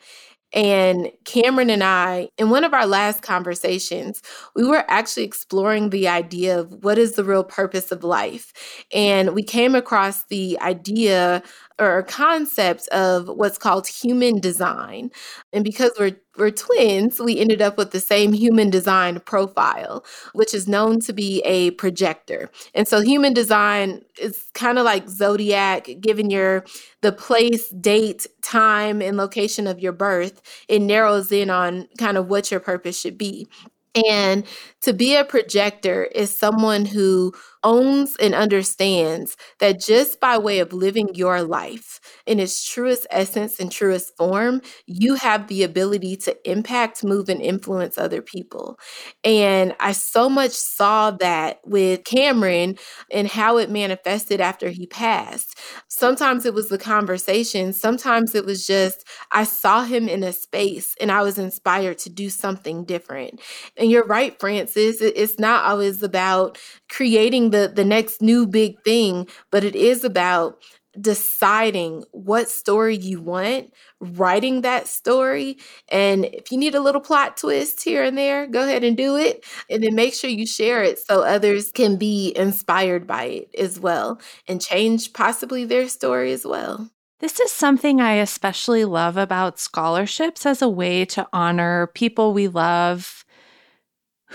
and 0.53 1.11
Cameron 1.25 1.69
and 1.69 1.83
I, 1.83 2.29
in 2.39 2.49
one 2.49 2.63
of 2.63 2.73
our 2.73 2.87
last 2.87 3.23
conversations, 3.23 4.23
we 4.55 4.65
were 4.65 4.85
actually 4.89 5.25
exploring 5.25 5.91
the 5.91 6.07
idea 6.07 6.61
of 6.61 6.85
what 6.85 6.97
is 6.97 7.13
the 7.17 7.25
real 7.25 7.43
purpose 7.43 7.91
of 7.91 8.05
life. 8.05 8.53
And 8.95 9.35
we 9.35 9.43
came 9.43 9.75
across 9.75 10.25
the 10.27 10.57
idea 10.61 11.43
or 11.79 12.03
concept 12.05 12.87
of 12.89 13.29
what's 13.29 13.59
called 13.59 13.87
human 13.87 14.39
design. 14.39 15.11
And 15.53 15.65
because 15.65 15.93
we're 15.99 16.17
we're 16.37 16.51
twins, 16.51 17.21
we 17.21 17.39
ended 17.39 17.63
up 17.63 17.79
with 17.79 17.93
the 17.93 18.01
same 18.01 18.33
human 18.33 18.69
design 18.69 19.21
profile, 19.21 20.05
which 20.33 20.53
is 20.53 20.67
known 20.67 20.99
to 21.01 21.13
be 21.13 21.41
a 21.45 21.71
projector. 21.73 22.51
And 22.75 22.89
so 22.89 23.01
human 23.01 23.35
design 23.35 24.03
is 24.21 24.47
kind 24.53 24.79
of 24.79 24.85
like 24.85 25.09
zodiac, 25.09 25.89
given 26.01 26.31
your 26.31 26.65
the 27.03 27.13
place, 27.13 27.69
date, 27.69 28.27
time, 28.43 29.01
and 29.01 29.17
location 29.17 29.67
of 29.67 29.79
your 29.79 29.93
birth, 29.93 30.43
it 30.69 30.81
narrows 30.81 31.31
in 31.31 31.51
on 31.51 31.89
kind 31.99 32.17
of 32.17 32.29
what 32.29 32.51
your 32.51 32.61
purpose 32.61 32.99
should 32.99 33.19
be. 33.19 33.47
And 33.95 34.45
to 34.83 34.93
be 34.93 35.15
a 35.15 35.25
projector 35.25 36.05
is 36.05 36.37
someone 36.37 36.85
who 36.85 37.33
owns 37.65 38.17
and 38.17 38.35
understands 38.35 39.37
that 39.61 39.81
just 39.81 40.21
by 40.21 40.39
way 40.39 40.61
of 40.61 40.73
living 40.73 41.09
your 41.15 41.43
life 41.43 42.01
in 42.27 42.39
its 42.39 42.65
truest 42.65 43.07
essence 43.11 43.59
and 43.59 43.73
truest 43.73 44.17
form, 44.17 44.63
you 44.87 45.17
have 45.17 45.49
the 45.49 45.65
ability 45.65 46.17
to 46.17 46.37
impact, 46.51 47.03
move, 47.05 47.29
and 47.29 47.41
influence 47.41 47.99
other 47.99 48.23
people. 48.23 48.79
And 49.25 49.75
I 49.81 49.93
so 49.93 50.29
much 50.29 50.53
saw 50.53 51.11
that 51.13 51.61
with 51.65 52.05
Cameron 52.05 52.77
and 53.11 53.29
how 53.29 53.57
it 53.59 53.71
manifested 53.71 54.41
after 54.41 54.69
he 54.71 54.87
passed. 54.87 55.59
Sometimes 55.89 56.45
it 56.47 56.55
was 56.55 56.69
the 56.69 56.79
conversation, 56.79 57.73
sometimes 57.73 58.35
it 58.35 58.45
was 58.45 58.67
just 58.67 59.05
I 59.33 59.45
saw 59.45 59.85
him 59.85 60.09
in 60.09 60.23
a 60.23 60.33
space 60.33 60.95
and 61.01 61.11
I 61.11 61.23
was 61.23 61.39
inspired 61.39 61.99
to 61.99 62.11
do 62.11 62.29
something 62.31 62.85
different. 62.85 63.41
And 63.77 63.91
you're 63.91 64.07
right, 64.07 64.39
Frances, 64.39 65.01
it's 65.01 65.39
not 65.39 65.65
always 65.65 66.03
about 66.03 66.59
creating 66.89 67.51
the 67.55 67.73
the 67.75 67.85
next 67.85 68.21
new 68.21 68.47
big 68.47 68.83
thing, 68.85 69.29
but 69.51 69.65
it 69.65 69.77
is 69.77 70.05
about 70.05 70.59
deciding 71.01 72.05
what 72.13 72.49
story 72.49 72.97
you 72.97 73.21
want, 73.21 73.73
writing 74.01 74.61
that 74.61 74.87
story. 74.87 75.59
And 75.89 76.25
if 76.27 76.53
you 76.53 76.59
need 76.59 76.75
a 76.75 76.81
little 76.81 77.01
plot 77.01 77.37
twist 77.37 77.83
here 77.83 78.05
and 78.05 78.17
there, 78.17 78.47
go 78.47 78.63
ahead 78.63 78.85
and 78.85 78.97
do 78.97 79.17
it. 79.17 79.45
And 79.69 79.83
then 79.83 79.95
make 79.95 80.15
sure 80.15 80.31
you 80.31 80.47
share 80.47 80.83
it 80.83 80.99
so 80.99 81.23
others 81.23 81.73
can 81.73 81.97
be 81.97 82.33
inspired 82.37 83.07
by 83.07 83.25
it 83.25 83.55
as 83.59 83.81
well 83.81 84.21
and 84.47 84.61
change 84.61 85.13
possibly 85.13 85.65
their 85.65 85.89
story 85.89 86.33
as 86.33 86.47
well. 86.47 86.91
This 87.21 87.41
is 87.41 87.51
something 87.51 88.01
I 88.01 88.15
especially 88.15 88.85
love 88.85 89.17
about 89.17 89.59
scholarships 89.59 90.45
as 90.45 90.61
a 90.61 90.69
way 90.69 91.05
to 91.07 91.27
honor 91.33 91.87
people 91.95 92.33
we 92.35 92.49
love 92.49 93.24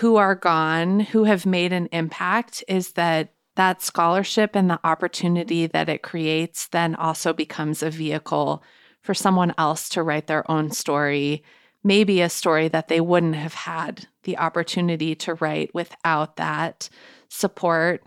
who 0.00 0.16
are 0.16 0.34
gone, 0.34 1.00
who 1.00 1.24
have 1.24 1.44
made 1.44 1.74
an 1.74 1.86
impact, 1.92 2.64
is 2.66 2.92
that 2.92 3.34
that 3.56 3.82
scholarship 3.82 4.56
and 4.56 4.70
the 4.70 4.80
opportunity 4.82 5.66
that 5.66 5.90
it 5.90 6.02
creates 6.02 6.68
then 6.68 6.94
also 6.94 7.34
becomes 7.34 7.82
a 7.82 7.90
vehicle 7.90 8.62
for 9.02 9.12
someone 9.12 9.52
else 9.58 9.90
to 9.90 10.02
write 10.02 10.26
their 10.26 10.50
own 10.50 10.70
story, 10.70 11.42
maybe 11.84 12.22
a 12.22 12.30
story 12.30 12.66
that 12.66 12.88
they 12.88 12.98
wouldn't 12.98 13.34
have 13.34 13.52
had 13.52 14.06
the 14.22 14.38
opportunity 14.38 15.14
to 15.14 15.34
write 15.34 15.70
without 15.74 16.36
that 16.36 16.88
support. 17.28 18.02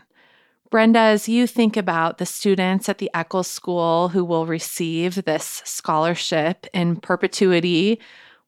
Brenda, 0.71 0.99
as 0.99 1.29
you 1.29 1.45
think 1.45 1.77
about 1.77 2.17
the 2.17 2.25
students 2.25 2.89
at 2.89 2.97
the 2.97 3.12
Eccles 3.13 3.47
School 3.47 4.10
who 4.10 4.25
will 4.25 4.47
receive 4.47 5.25
this 5.25 5.62
scholarship 5.63 6.65
in 6.73 6.95
perpetuity, 6.95 7.99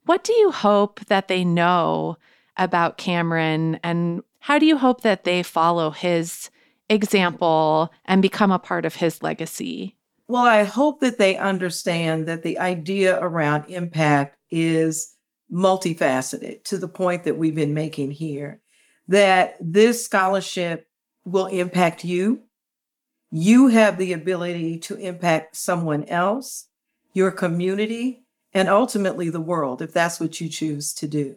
what 0.05 0.23
do 0.23 0.34
you 0.34 0.49
hope 0.49 1.05
that 1.05 1.27
they 1.27 1.45
know 1.45 2.17
about 2.57 2.97
Cameron 2.97 3.79
and 3.83 4.21
how 4.39 4.59
do 4.59 4.67
you 4.67 4.77
hope 4.77 5.01
that 5.01 5.23
they 5.23 5.41
follow 5.41 5.89
his 5.89 6.51
example 6.87 7.91
and 8.05 8.21
become 8.21 8.51
a 8.51 8.59
part 8.59 8.85
of 8.85 8.95
his 8.95 9.23
legacy? 9.23 9.95
Well, 10.27 10.43
I 10.43 10.63
hope 10.63 10.99
that 10.99 11.17
they 11.17 11.35
understand 11.37 12.27
that 12.27 12.43
the 12.43 12.59
idea 12.59 13.19
around 13.19 13.65
impact 13.69 14.37
is 14.51 15.15
multifaceted 15.51 16.63
to 16.65 16.77
the 16.77 16.87
point 16.87 17.23
that 17.23 17.37
we've 17.37 17.55
been 17.55 17.73
making 17.73 18.11
here. 18.11 18.61
That 19.07 19.55
this 19.59 20.05
scholarship 20.05 20.87
will 21.25 21.47
impact 21.47 22.03
you. 22.03 22.41
You 23.31 23.67
have 23.67 23.97
the 23.97 24.13
ability 24.13 24.79
to 24.79 24.95
impact 24.95 25.55
someone 25.55 26.03
else, 26.05 26.67
your 27.13 27.31
community, 27.31 28.25
and 28.53 28.69
ultimately 28.69 29.29
the 29.29 29.41
world, 29.41 29.81
if 29.81 29.91
that's 29.91 30.19
what 30.19 30.39
you 30.39 30.49
choose 30.49 30.93
to 30.93 31.07
do. 31.07 31.35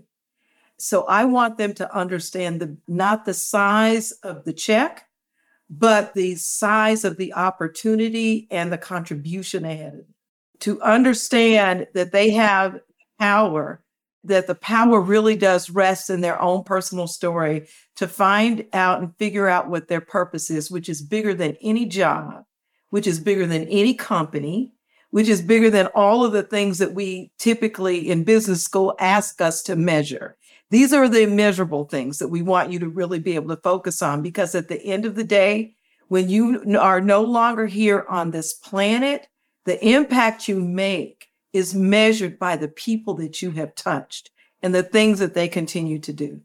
So 0.79 1.05
I 1.05 1.25
want 1.25 1.59
them 1.59 1.75
to 1.75 1.95
understand 1.95 2.61
the 2.61 2.77
not 2.87 3.25
the 3.25 3.35
size 3.35 4.13
of 4.23 4.45
the 4.45 4.53
check, 4.53 5.07
but 5.69 6.15
the 6.15 6.37
size 6.37 7.05
of 7.05 7.17
the 7.17 7.35
opportunity 7.35 8.47
and 8.51 8.73
the 8.73 8.79
contribution 8.79 9.65
added. 9.65 10.07
To 10.61 10.81
understand 10.81 11.89
that 11.95 12.13
they 12.13 12.31
have 12.31 12.81
power, 13.19 13.83
that 14.25 14.47
the 14.47 14.55
power 14.55 15.01
really 15.01 15.37
does 15.37 15.71
rest 15.71 16.11
in 16.11 16.21
their 16.21 16.41
own 16.41 16.65
personal 16.65 17.07
story 17.07 17.69
to 17.97 18.09
find 18.09 18.65
out 18.73 19.01
and 19.01 19.17
figure 19.19 19.49
out 19.49 19.69
what 19.69 19.89
their 19.89 20.01
purpose 20.01 20.51
is, 20.51 20.71
which 20.71 20.89
is 20.89 21.03
bigger 21.03 21.35
than 21.35 21.57
any 21.61 21.87
job, 21.87 22.45
which 22.91 23.07
is 23.07 23.21
bigger 23.21 23.47
than 23.47 23.67
any 23.69 23.95
company, 23.95 24.73
which 25.11 25.29
is 25.29 25.43
bigger 25.43 25.71
than 25.71 25.87
all 25.89 26.25
of 26.25 26.33
the 26.33 26.43
things 26.43 26.79
that 26.79 26.95
we 26.95 27.31
typically 27.39 28.09
in 28.09 28.25
business 28.25 28.63
school 28.63 28.95
ask 28.99 29.41
us 29.41 29.63
to 29.63 29.77
measure. 29.77 30.37
These 30.71 30.93
are 30.93 31.09
the 31.09 31.23
immeasurable 31.23 31.85
things 31.85 32.19
that 32.19 32.29
we 32.29 32.43
want 32.43 32.71
you 32.71 32.79
to 32.81 32.89
really 32.89 33.19
be 33.19 33.35
able 33.35 33.55
to 33.55 33.63
focus 33.63 34.03
on 34.03 34.23
because 34.23 34.55
at 34.55 34.69
the 34.69 34.83
end 34.85 35.07
of 35.07 35.15
the 35.15 35.25
day, 35.25 35.75
when 36.09 36.29
you 36.29 36.79
are 36.79 37.01
no 37.01 37.23
longer 37.23 37.67
here 37.67 38.05
on 38.09 38.31
this 38.31 38.53
planet, 38.53 39.29
the 39.65 39.83
impact 39.87 40.49
you 40.49 40.61
make 40.61 41.29
is 41.53 41.75
measured 41.75 42.39
by 42.39 42.57
the 42.57 42.69
people 42.69 43.15
that 43.15 43.41
you 43.41 43.51
have 43.53 43.75
touched 43.75 44.31
and 44.63 44.75
the 44.75 44.83
things 44.83 45.19
that 45.19 45.35
they 45.35 45.49
continue 45.49 45.99
to 46.01 46.13
do. 46.13 46.41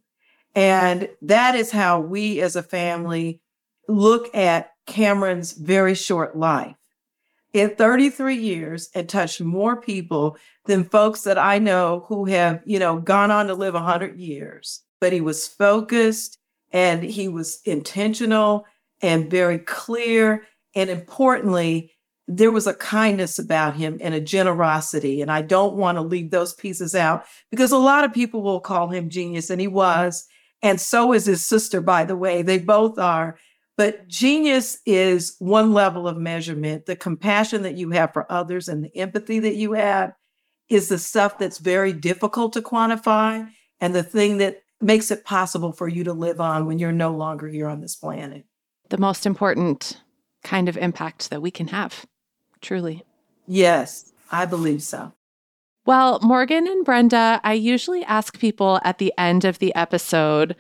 And 0.56 1.10
that 1.22 1.56
is 1.56 1.72
how 1.72 2.00
we 2.00 2.42
as 2.42 2.56
a 2.56 2.64
family 2.64 3.42
look 3.88 4.34
at 4.36 4.72
Cameron's 4.86 5.54
very 5.54 5.96
short 5.96 6.38
life 6.38 6.76
in 7.54 7.76
33 7.76 8.36
years 8.36 8.90
and 8.96 9.08
touched 9.08 9.40
more 9.40 9.80
people 9.80 10.38
than 10.66 10.84
folks 10.84 11.22
that 11.22 11.38
I 11.38 11.60
know 11.60 12.06
who 12.08 12.26
have, 12.26 12.62
you 12.66 12.80
know, 12.80 13.00
gone 13.00 13.32
on 13.32 13.48
to 13.48 13.54
live 13.54 13.76
100 13.76 14.20
years. 14.20 14.82
But 15.00 15.14
he 15.14 15.22
was 15.22 15.48
focused 15.48 16.40
and 16.72 17.04
he 17.04 17.28
was 17.28 17.60
intentional 17.66 18.66
and 19.02 19.30
very 19.30 19.60
clear. 19.60 20.46
And 20.76 20.90
importantly, 20.90 21.92
there 22.28 22.52
was 22.52 22.68
a 22.68 22.74
kindness 22.74 23.38
about 23.38 23.76
him 23.76 23.98
and 24.02 24.14
a 24.14 24.22
generosity. 24.22 25.22
And 25.22 25.32
I 25.32 25.42
don't 25.42 25.76
want 25.76 25.98
to 25.98 26.02
leave 26.02 26.32
those 26.32 26.54
pieces 26.54 26.96
out 26.96 27.26
because 27.52 27.72
a 27.72 27.78
lot 27.78 28.06
of 28.06 28.14
people 28.14 28.42
will 28.42 28.62
call 28.62 28.88
him 28.88 29.10
genius, 29.10 29.50
and 29.50 29.62
he 29.62 29.68
was. 29.68 30.26
And 30.62 30.80
so 30.80 31.12
is 31.12 31.26
his 31.26 31.44
sister, 31.44 31.82
by 31.82 32.06
the 32.06 32.16
way. 32.16 32.42
They 32.42 32.58
both 32.58 32.98
are. 32.98 33.38
But 33.76 34.08
genius 34.08 34.80
is 34.86 35.36
one 35.40 35.74
level 35.74 36.08
of 36.08 36.18
measurement. 36.18 36.86
The 36.86 36.96
compassion 36.96 37.64
that 37.64 37.76
you 37.76 37.90
have 37.92 38.14
for 38.14 38.32
others 38.32 38.68
and 38.68 38.84
the 38.84 38.96
empathy 38.96 39.40
that 39.40 39.56
you 39.56 39.74
have 39.74 40.14
is 40.70 40.90
the 40.90 41.00
stuff 41.00 41.38
that's 41.38 41.58
very 41.58 41.92
difficult 41.92 42.54
to 42.54 42.62
quantify 42.62 43.48
and 43.80 43.96
the 43.96 44.04
thing 44.04 44.38
that 44.38 44.62
makes 44.80 45.12
it 45.12 45.26
possible 45.26 45.72
for 45.72 45.88
you 45.88 46.04
to 46.04 46.14
live 46.14 46.40
on 46.40 46.66
when 46.66 46.78
you're 46.78 46.92
no 46.92 47.12
longer 47.12 47.48
here 47.48 47.68
on 47.68 47.82
this 47.82 47.96
planet. 47.96 48.46
The 48.90 48.98
most 48.98 49.26
important 49.26 50.02
kind 50.44 50.70
of 50.70 50.78
impact 50.78 51.30
that 51.30 51.42
we 51.42 51.52
can 51.52 51.68
have, 51.70 52.06
truly. 52.62 53.04
Yes, 53.48 54.12
I 54.32 54.46
believe 54.46 54.84
so. 54.84 55.14
Well, 55.86 56.20
Morgan 56.22 56.68
and 56.68 56.86
Brenda, 56.86 57.42
I 57.44 57.54
usually 57.54 58.04
ask 58.06 58.40
people 58.40 58.80
at 58.84 59.00
the 59.00 59.14
end 59.18 59.44
of 59.44 59.60
the 59.60 59.76
episode 59.76 60.56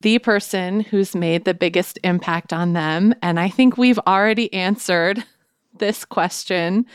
the 0.00 0.18
person 0.18 0.80
who's 0.80 1.14
made 1.14 1.44
the 1.44 1.54
biggest 1.54 1.98
impact 2.04 2.52
on 2.52 2.72
them. 2.72 3.14
And 3.22 3.38
I 3.38 3.48
think 3.48 3.76
we've 3.76 3.98
already 4.00 4.52
answered 4.52 5.24
this 5.78 6.04
question 6.04 6.86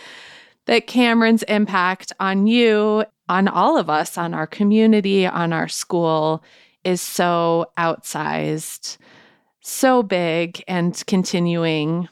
that 0.66 0.88
Cameron's 0.88 1.44
impact 1.44 2.12
on 2.20 2.48
you, 2.48 3.06
on 3.30 3.48
all 3.48 3.78
of 3.78 3.90
us, 3.90 4.18
on 4.18 4.34
our 4.34 4.48
community, 4.48 5.26
on 5.26 5.54
our 5.54 5.68
school 5.68 6.44
is 6.84 7.02
so 7.02 7.66
outsized, 7.78 8.98
so 9.62 10.04
big, 10.04 10.64
and 10.68 11.04
continuing. 11.08 12.08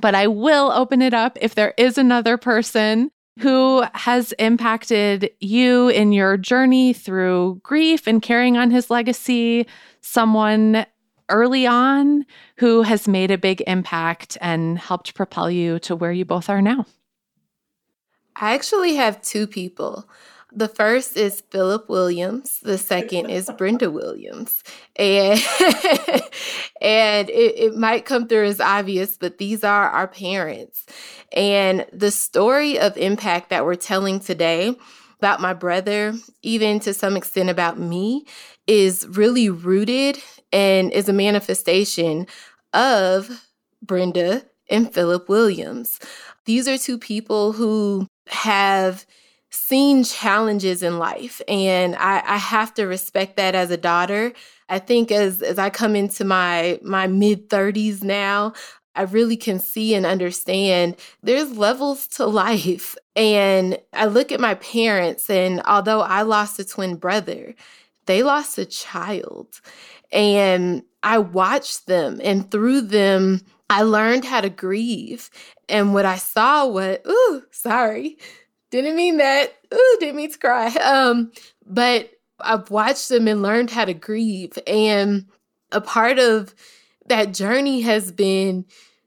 But 0.00 0.14
I 0.14 0.26
will 0.26 0.70
open 0.72 1.02
it 1.02 1.14
up 1.14 1.38
if 1.40 1.54
there 1.54 1.74
is 1.76 1.96
another 1.96 2.36
person 2.36 3.10
who 3.38 3.84
has 3.94 4.32
impacted 4.32 5.30
you 5.40 5.88
in 5.88 6.12
your 6.12 6.36
journey 6.36 6.92
through 6.92 7.60
grief 7.62 8.06
and 8.06 8.22
carrying 8.22 8.56
on 8.56 8.70
his 8.70 8.90
legacy, 8.90 9.66
someone 10.06 10.86
early 11.28 11.66
on 11.66 12.24
who 12.58 12.82
has 12.82 13.08
made 13.08 13.30
a 13.30 13.38
big 13.38 13.62
impact 13.66 14.38
and 14.40 14.78
helped 14.78 15.14
propel 15.14 15.50
you 15.50 15.78
to 15.80 15.96
where 15.96 16.12
you 16.12 16.24
both 16.24 16.48
are 16.48 16.62
now? 16.62 16.86
I 18.36 18.54
actually 18.54 18.94
have 18.94 19.20
two 19.22 19.46
people. 19.46 20.08
The 20.52 20.68
first 20.68 21.16
is 21.16 21.42
Philip 21.50 21.88
Williams. 21.88 22.60
The 22.62 22.78
second 22.78 23.30
is 23.30 23.50
Brenda 23.58 23.90
Williams. 23.90 24.62
And 24.94 25.40
and 26.80 27.28
it, 27.28 27.58
it 27.58 27.76
might 27.76 28.04
come 28.04 28.28
through 28.28 28.46
as 28.46 28.60
obvious, 28.60 29.16
but 29.16 29.38
these 29.38 29.64
are 29.64 29.90
our 29.90 30.06
parents. 30.06 30.86
And 31.32 31.84
the 31.92 32.10
story 32.10 32.78
of 32.78 32.96
impact 32.96 33.50
that 33.50 33.64
we're 33.64 33.74
telling 33.74 34.20
today 34.20 34.76
about 35.18 35.40
my 35.40 35.54
brother, 35.54 36.14
even 36.42 36.78
to 36.80 36.94
some 36.94 37.16
extent 37.16 37.50
about 37.50 37.78
me, 37.78 38.26
is 38.66 39.06
really 39.08 39.48
rooted 39.48 40.18
and 40.52 40.92
is 40.92 41.08
a 41.08 41.12
manifestation 41.12 42.26
of 42.72 43.46
Brenda 43.82 44.44
and 44.68 44.92
Philip 44.92 45.28
Williams. 45.28 45.98
These 46.44 46.68
are 46.68 46.78
two 46.78 46.98
people 46.98 47.52
who 47.52 48.06
have 48.28 49.06
seen 49.50 50.04
challenges 50.04 50.82
in 50.82 50.98
life, 50.98 51.40
and 51.48 51.96
I, 51.96 52.22
I 52.26 52.36
have 52.36 52.74
to 52.74 52.86
respect 52.86 53.36
that 53.36 53.54
as 53.54 53.70
a 53.70 53.76
daughter. 53.76 54.32
I 54.68 54.78
think 54.78 55.12
as 55.12 55.42
as 55.42 55.58
I 55.58 55.70
come 55.70 55.94
into 55.94 56.24
my 56.24 56.80
my 56.82 57.06
mid 57.06 57.48
30s 57.48 58.02
now, 58.02 58.52
I 58.94 59.02
really 59.02 59.36
can 59.36 59.58
see 59.58 59.94
and 59.94 60.04
understand 60.04 60.96
there's 61.22 61.56
levels 61.56 62.06
to 62.08 62.26
life. 62.26 62.96
And 63.14 63.78
I 63.92 64.06
look 64.06 64.32
at 64.32 64.40
my 64.40 64.54
parents, 64.56 65.30
and 65.30 65.62
although 65.64 66.00
I 66.00 66.22
lost 66.22 66.58
a 66.58 66.64
twin 66.64 66.96
brother, 66.96 67.54
they 68.06 68.22
lost 68.22 68.58
a 68.58 68.64
child. 68.64 69.60
And 70.12 70.82
I 71.02 71.18
watched 71.18 71.86
them, 71.86 72.20
and 72.22 72.50
through 72.50 72.82
them, 72.82 73.42
I 73.68 73.82
learned 73.82 74.24
how 74.24 74.40
to 74.40 74.48
grieve. 74.48 75.30
And 75.68 75.92
what 75.92 76.04
I 76.04 76.16
saw 76.16 76.66
was, 76.66 76.98
ooh, 77.08 77.42
sorry, 77.50 78.18
didn't 78.70 78.96
mean 78.96 79.18
that. 79.18 79.52
Ooh, 79.74 79.96
didn't 80.00 80.16
mean 80.16 80.30
to 80.30 80.38
cry. 80.38 80.68
Um, 80.68 81.32
but 81.64 82.10
I've 82.40 82.70
watched 82.70 83.08
them 83.08 83.28
and 83.28 83.42
learned 83.42 83.70
how 83.70 83.84
to 83.84 83.94
grieve. 83.94 84.58
And 84.66 85.26
a 85.72 85.80
part 85.80 86.18
of 86.18 86.54
that 87.06 87.34
journey 87.34 87.80
has 87.82 88.12
been 88.12 88.64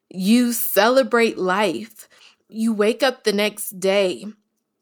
you 0.09 0.53
celebrate 0.53 1.37
life. 1.37 2.07
You 2.47 2.73
wake 2.73 3.03
up 3.03 3.23
the 3.23 3.33
next 3.33 3.79
day 3.79 4.25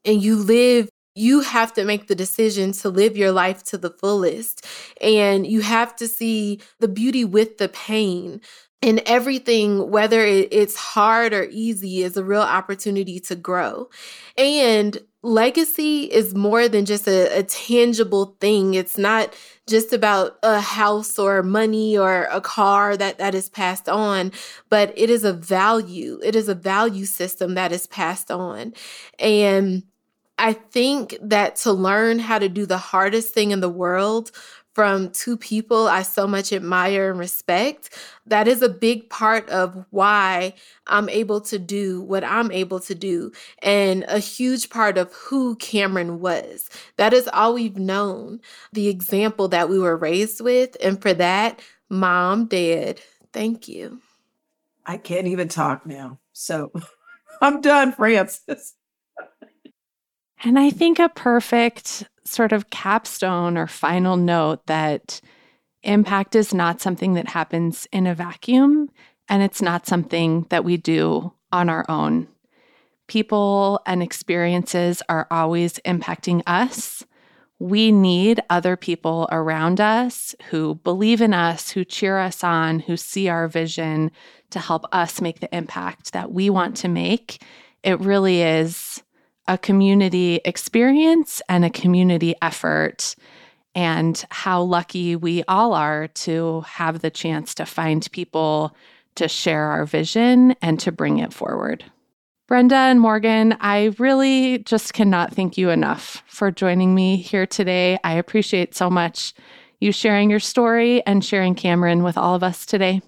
and 0.05 0.21
you 0.21 0.35
live 0.37 0.89
you 1.17 1.41
have 1.41 1.73
to 1.73 1.83
make 1.83 2.07
the 2.07 2.15
decision 2.15 2.71
to 2.71 2.89
live 2.89 3.17
your 3.17 3.31
life 3.31 3.63
to 3.63 3.77
the 3.77 3.89
fullest. 3.89 4.65
And 5.01 5.47
you 5.47 5.61
have 5.61 5.95
to 5.97 6.07
see 6.07 6.61
the 6.79 6.87
beauty 6.87 7.25
with 7.25 7.57
the 7.57 7.69
pain. 7.69 8.41
And 8.83 9.01
everything, 9.07 9.89
whether 9.89 10.21
it's 10.21 10.75
hard 10.75 11.33
or 11.33 11.47
easy, 11.49 12.03
is 12.03 12.15
a 12.15 12.23
real 12.23 12.43
opportunity 12.43 13.19
to 13.21 13.35
grow. 13.35 13.89
And 14.37 14.99
legacy 15.23 16.03
is 16.03 16.35
more 16.35 16.69
than 16.69 16.85
just 16.85 17.07
a, 17.07 17.39
a, 17.39 17.43
tangible 17.43 18.37
thing. 18.39 18.75
It's 18.75 18.97
not 18.97 19.35
just 19.67 19.93
about 19.93 20.37
a 20.43 20.61
house 20.61 21.17
or 21.17 21.41
money 21.41 21.97
or 21.97 22.25
a 22.25 22.39
car 22.39 22.95
that, 22.95 23.17
that 23.17 23.33
is 23.33 23.49
passed 23.49 23.89
on, 23.89 24.31
but 24.69 24.93
it 24.95 25.09
is 25.09 25.23
a 25.23 25.33
value. 25.33 26.19
It 26.23 26.35
is 26.35 26.47
a 26.47 26.55
value 26.55 27.05
system 27.05 27.55
that 27.55 27.71
is 27.71 27.87
passed 27.87 28.29
on. 28.29 28.73
And 29.17 29.83
I 30.37 30.53
think 30.53 31.17
that 31.21 31.55
to 31.57 31.71
learn 31.71 32.19
how 32.19 32.39
to 32.39 32.49
do 32.49 32.65
the 32.65 32.77
hardest 32.77 33.33
thing 33.33 33.51
in 33.51 33.59
the 33.59 33.69
world 33.69 34.31
from 34.77 35.09
two 35.09 35.35
people 35.35 35.87
I 35.87 36.03
so 36.03 36.27
much 36.27 36.53
admire 36.53 37.09
and 37.09 37.17
respect, 37.17 37.97
that 38.27 38.47
is 38.47 38.61
a 38.61 38.69
big 38.69 39.09
part 39.09 39.49
of 39.49 39.85
why 39.89 40.53
I'm 40.85 41.09
able 41.09 41.41
to 41.41 41.57
do 41.57 42.01
what 42.03 42.23
I'm 42.23 42.51
able 42.51 42.79
to 42.81 42.93
do, 42.93 43.31
and 43.63 44.05
a 44.07 44.19
huge 44.19 44.69
part 44.69 44.99
of 44.99 45.11
who 45.13 45.55
Cameron 45.55 46.19
was. 46.19 46.69
That 46.97 47.11
is 47.11 47.27
all 47.33 47.55
we've 47.55 47.79
known, 47.79 48.39
the 48.71 48.87
example 48.87 49.47
that 49.47 49.67
we 49.67 49.79
were 49.79 49.97
raised 49.97 50.41
with. 50.41 50.77
And 50.79 51.01
for 51.01 51.11
that, 51.15 51.59
Mom, 51.89 52.45
Dad, 52.45 53.01
thank 53.33 53.67
you. 53.67 53.99
I 54.85 54.97
can't 54.97 55.25
even 55.25 55.47
talk 55.47 55.87
now. 55.87 56.19
So 56.33 56.71
I'm 57.41 57.61
done, 57.61 57.93
Frances. 57.93 58.75
and 60.43 60.59
I 60.59 60.69
think 60.69 60.99
a 60.99 61.09
perfect 61.09 62.03
sort 62.23 62.51
of 62.51 62.69
capstone 62.69 63.57
or 63.57 63.67
final 63.67 64.17
note 64.17 64.65
that 64.67 65.21
impact 65.83 66.35
is 66.35 66.53
not 66.53 66.81
something 66.81 67.13
that 67.13 67.29
happens 67.29 67.87
in 67.91 68.05
a 68.05 68.13
vacuum 68.13 68.89
and 69.29 69.41
it's 69.41 69.61
not 69.61 69.87
something 69.87 70.45
that 70.49 70.63
we 70.63 70.77
do 70.77 71.33
on 71.51 71.69
our 71.69 71.85
own. 71.89 72.27
People 73.07 73.79
and 73.85 74.03
experiences 74.03 75.01
are 75.07 75.27
always 75.31 75.79
impacting 75.79 76.43
us. 76.45 77.05
We 77.59 77.91
need 77.91 78.41
other 78.49 78.75
people 78.75 79.27
around 79.31 79.81
us 79.81 80.35
who 80.49 80.75
believe 80.75 81.21
in 81.21 81.33
us, 81.33 81.71
who 81.71 81.85
cheer 81.85 82.19
us 82.19 82.43
on, 82.43 82.79
who 82.79 82.97
see 82.97 83.29
our 83.29 83.47
vision 83.47 84.11
to 84.51 84.59
help 84.59 84.85
us 84.91 85.21
make 85.21 85.39
the 85.39 85.55
impact 85.55 86.13
that 86.13 86.31
we 86.31 86.49
want 86.49 86.75
to 86.77 86.87
make. 86.87 87.41
It 87.83 87.99
really 87.99 88.41
is 88.41 89.01
a 89.47 89.57
community 89.57 90.39
experience 90.45 91.41
and 91.49 91.63
a 91.63 91.69
community 91.69 92.35
effort, 92.41 93.15
and 93.75 94.25
how 94.29 94.61
lucky 94.61 95.15
we 95.15 95.43
all 95.47 95.73
are 95.73 96.07
to 96.07 96.61
have 96.61 96.99
the 96.99 97.11
chance 97.11 97.53
to 97.55 97.65
find 97.65 98.11
people 98.11 98.75
to 99.15 99.27
share 99.27 99.65
our 99.65 99.85
vision 99.85 100.55
and 100.61 100.79
to 100.79 100.91
bring 100.91 101.19
it 101.19 101.33
forward. 101.33 101.83
Brenda 102.47 102.75
and 102.75 103.01
Morgan, 103.01 103.57
I 103.59 103.93
really 103.99 104.59
just 104.59 104.93
cannot 104.93 105.33
thank 105.33 105.57
you 105.57 105.69
enough 105.69 106.23
for 106.27 106.49
joining 106.49 106.95
me 106.95 107.17
here 107.17 107.45
today. 107.45 107.99
I 108.03 108.13
appreciate 108.13 108.73
so 108.73 108.89
much 108.89 109.33
you 109.79 109.91
sharing 109.91 110.29
your 110.29 110.39
story 110.39 111.05
and 111.05 111.23
sharing 111.23 111.55
Cameron 111.55 112.03
with 112.03 112.17
all 112.17 112.35
of 112.35 112.43
us 112.43 112.65
today. 112.65 113.01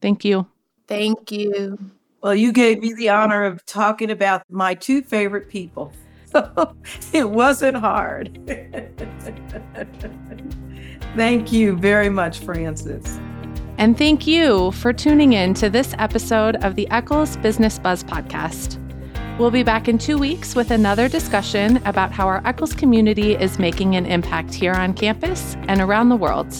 Thank 0.00 0.24
you. 0.24 0.46
Thank 0.86 1.32
you. 1.32 1.76
Well, 2.20 2.34
you 2.34 2.52
gave 2.52 2.80
me 2.80 2.92
the 2.94 3.10
honor 3.10 3.44
of 3.44 3.64
talking 3.64 4.10
about 4.10 4.42
my 4.50 4.74
two 4.74 5.02
favorite 5.02 5.48
people. 5.48 5.92
It 7.12 7.30
wasn't 7.30 7.76
hard. 7.76 8.38
Thank 11.16 11.52
you 11.52 11.76
very 11.76 12.10
much, 12.10 12.40
Frances. 12.40 13.18
And 13.78 13.96
thank 13.96 14.26
you 14.26 14.72
for 14.72 14.92
tuning 14.92 15.32
in 15.32 15.54
to 15.54 15.70
this 15.70 15.94
episode 15.98 16.56
of 16.56 16.74
the 16.74 16.88
Eccles 16.90 17.36
Business 17.38 17.78
Buzz 17.78 18.04
podcast. 18.04 18.76
We'll 19.38 19.52
be 19.52 19.62
back 19.62 19.88
in 19.88 19.98
two 19.98 20.18
weeks 20.18 20.56
with 20.56 20.72
another 20.72 21.08
discussion 21.08 21.76
about 21.86 22.10
how 22.10 22.26
our 22.26 22.42
Eccles 22.44 22.74
community 22.74 23.36
is 23.36 23.58
making 23.58 23.94
an 23.94 24.04
impact 24.04 24.52
here 24.52 24.74
on 24.74 24.94
campus 24.94 25.56
and 25.68 25.80
around 25.80 26.08
the 26.08 26.16
world. 26.16 26.52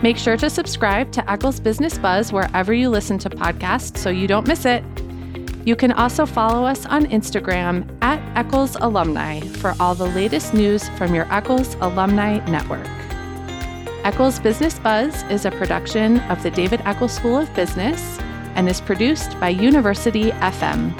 Make 0.00 0.16
sure 0.16 0.36
to 0.36 0.48
subscribe 0.48 1.10
to 1.12 1.28
Eccles 1.28 1.58
Business 1.58 1.98
Buzz 1.98 2.32
wherever 2.32 2.72
you 2.72 2.88
listen 2.88 3.18
to 3.18 3.30
podcasts 3.30 3.98
so 3.98 4.10
you 4.10 4.28
don't 4.28 4.46
miss 4.46 4.64
it. 4.64 4.84
You 5.64 5.74
can 5.74 5.90
also 5.90 6.24
follow 6.24 6.64
us 6.64 6.86
on 6.86 7.06
Instagram 7.06 7.84
at 8.00 8.20
Eccles 8.38 8.76
Alumni 8.76 9.40
for 9.40 9.74
all 9.80 9.96
the 9.96 10.06
latest 10.06 10.54
news 10.54 10.88
from 10.90 11.16
your 11.16 11.26
Eccles 11.34 11.74
Alumni 11.80 12.38
Network. 12.48 12.86
Eccles 14.04 14.38
Business 14.38 14.78
Buzz 14.78 15.24
is 15.24 15.44
a 15.44 15.50
production 15.50 16.20
of 16.30 16.40
the 16.44 16.52
David 16.52 16.80
Eccles 16.84 17.12
School 17.12 17.36
of 17.36 17.52
Business 17.54 18.18
and 18.54 18.68
is 18.68 18.80
produced 18.80 19.38
by 19.40 19.48
University 19.48 20.30
FM. 20.30 20.96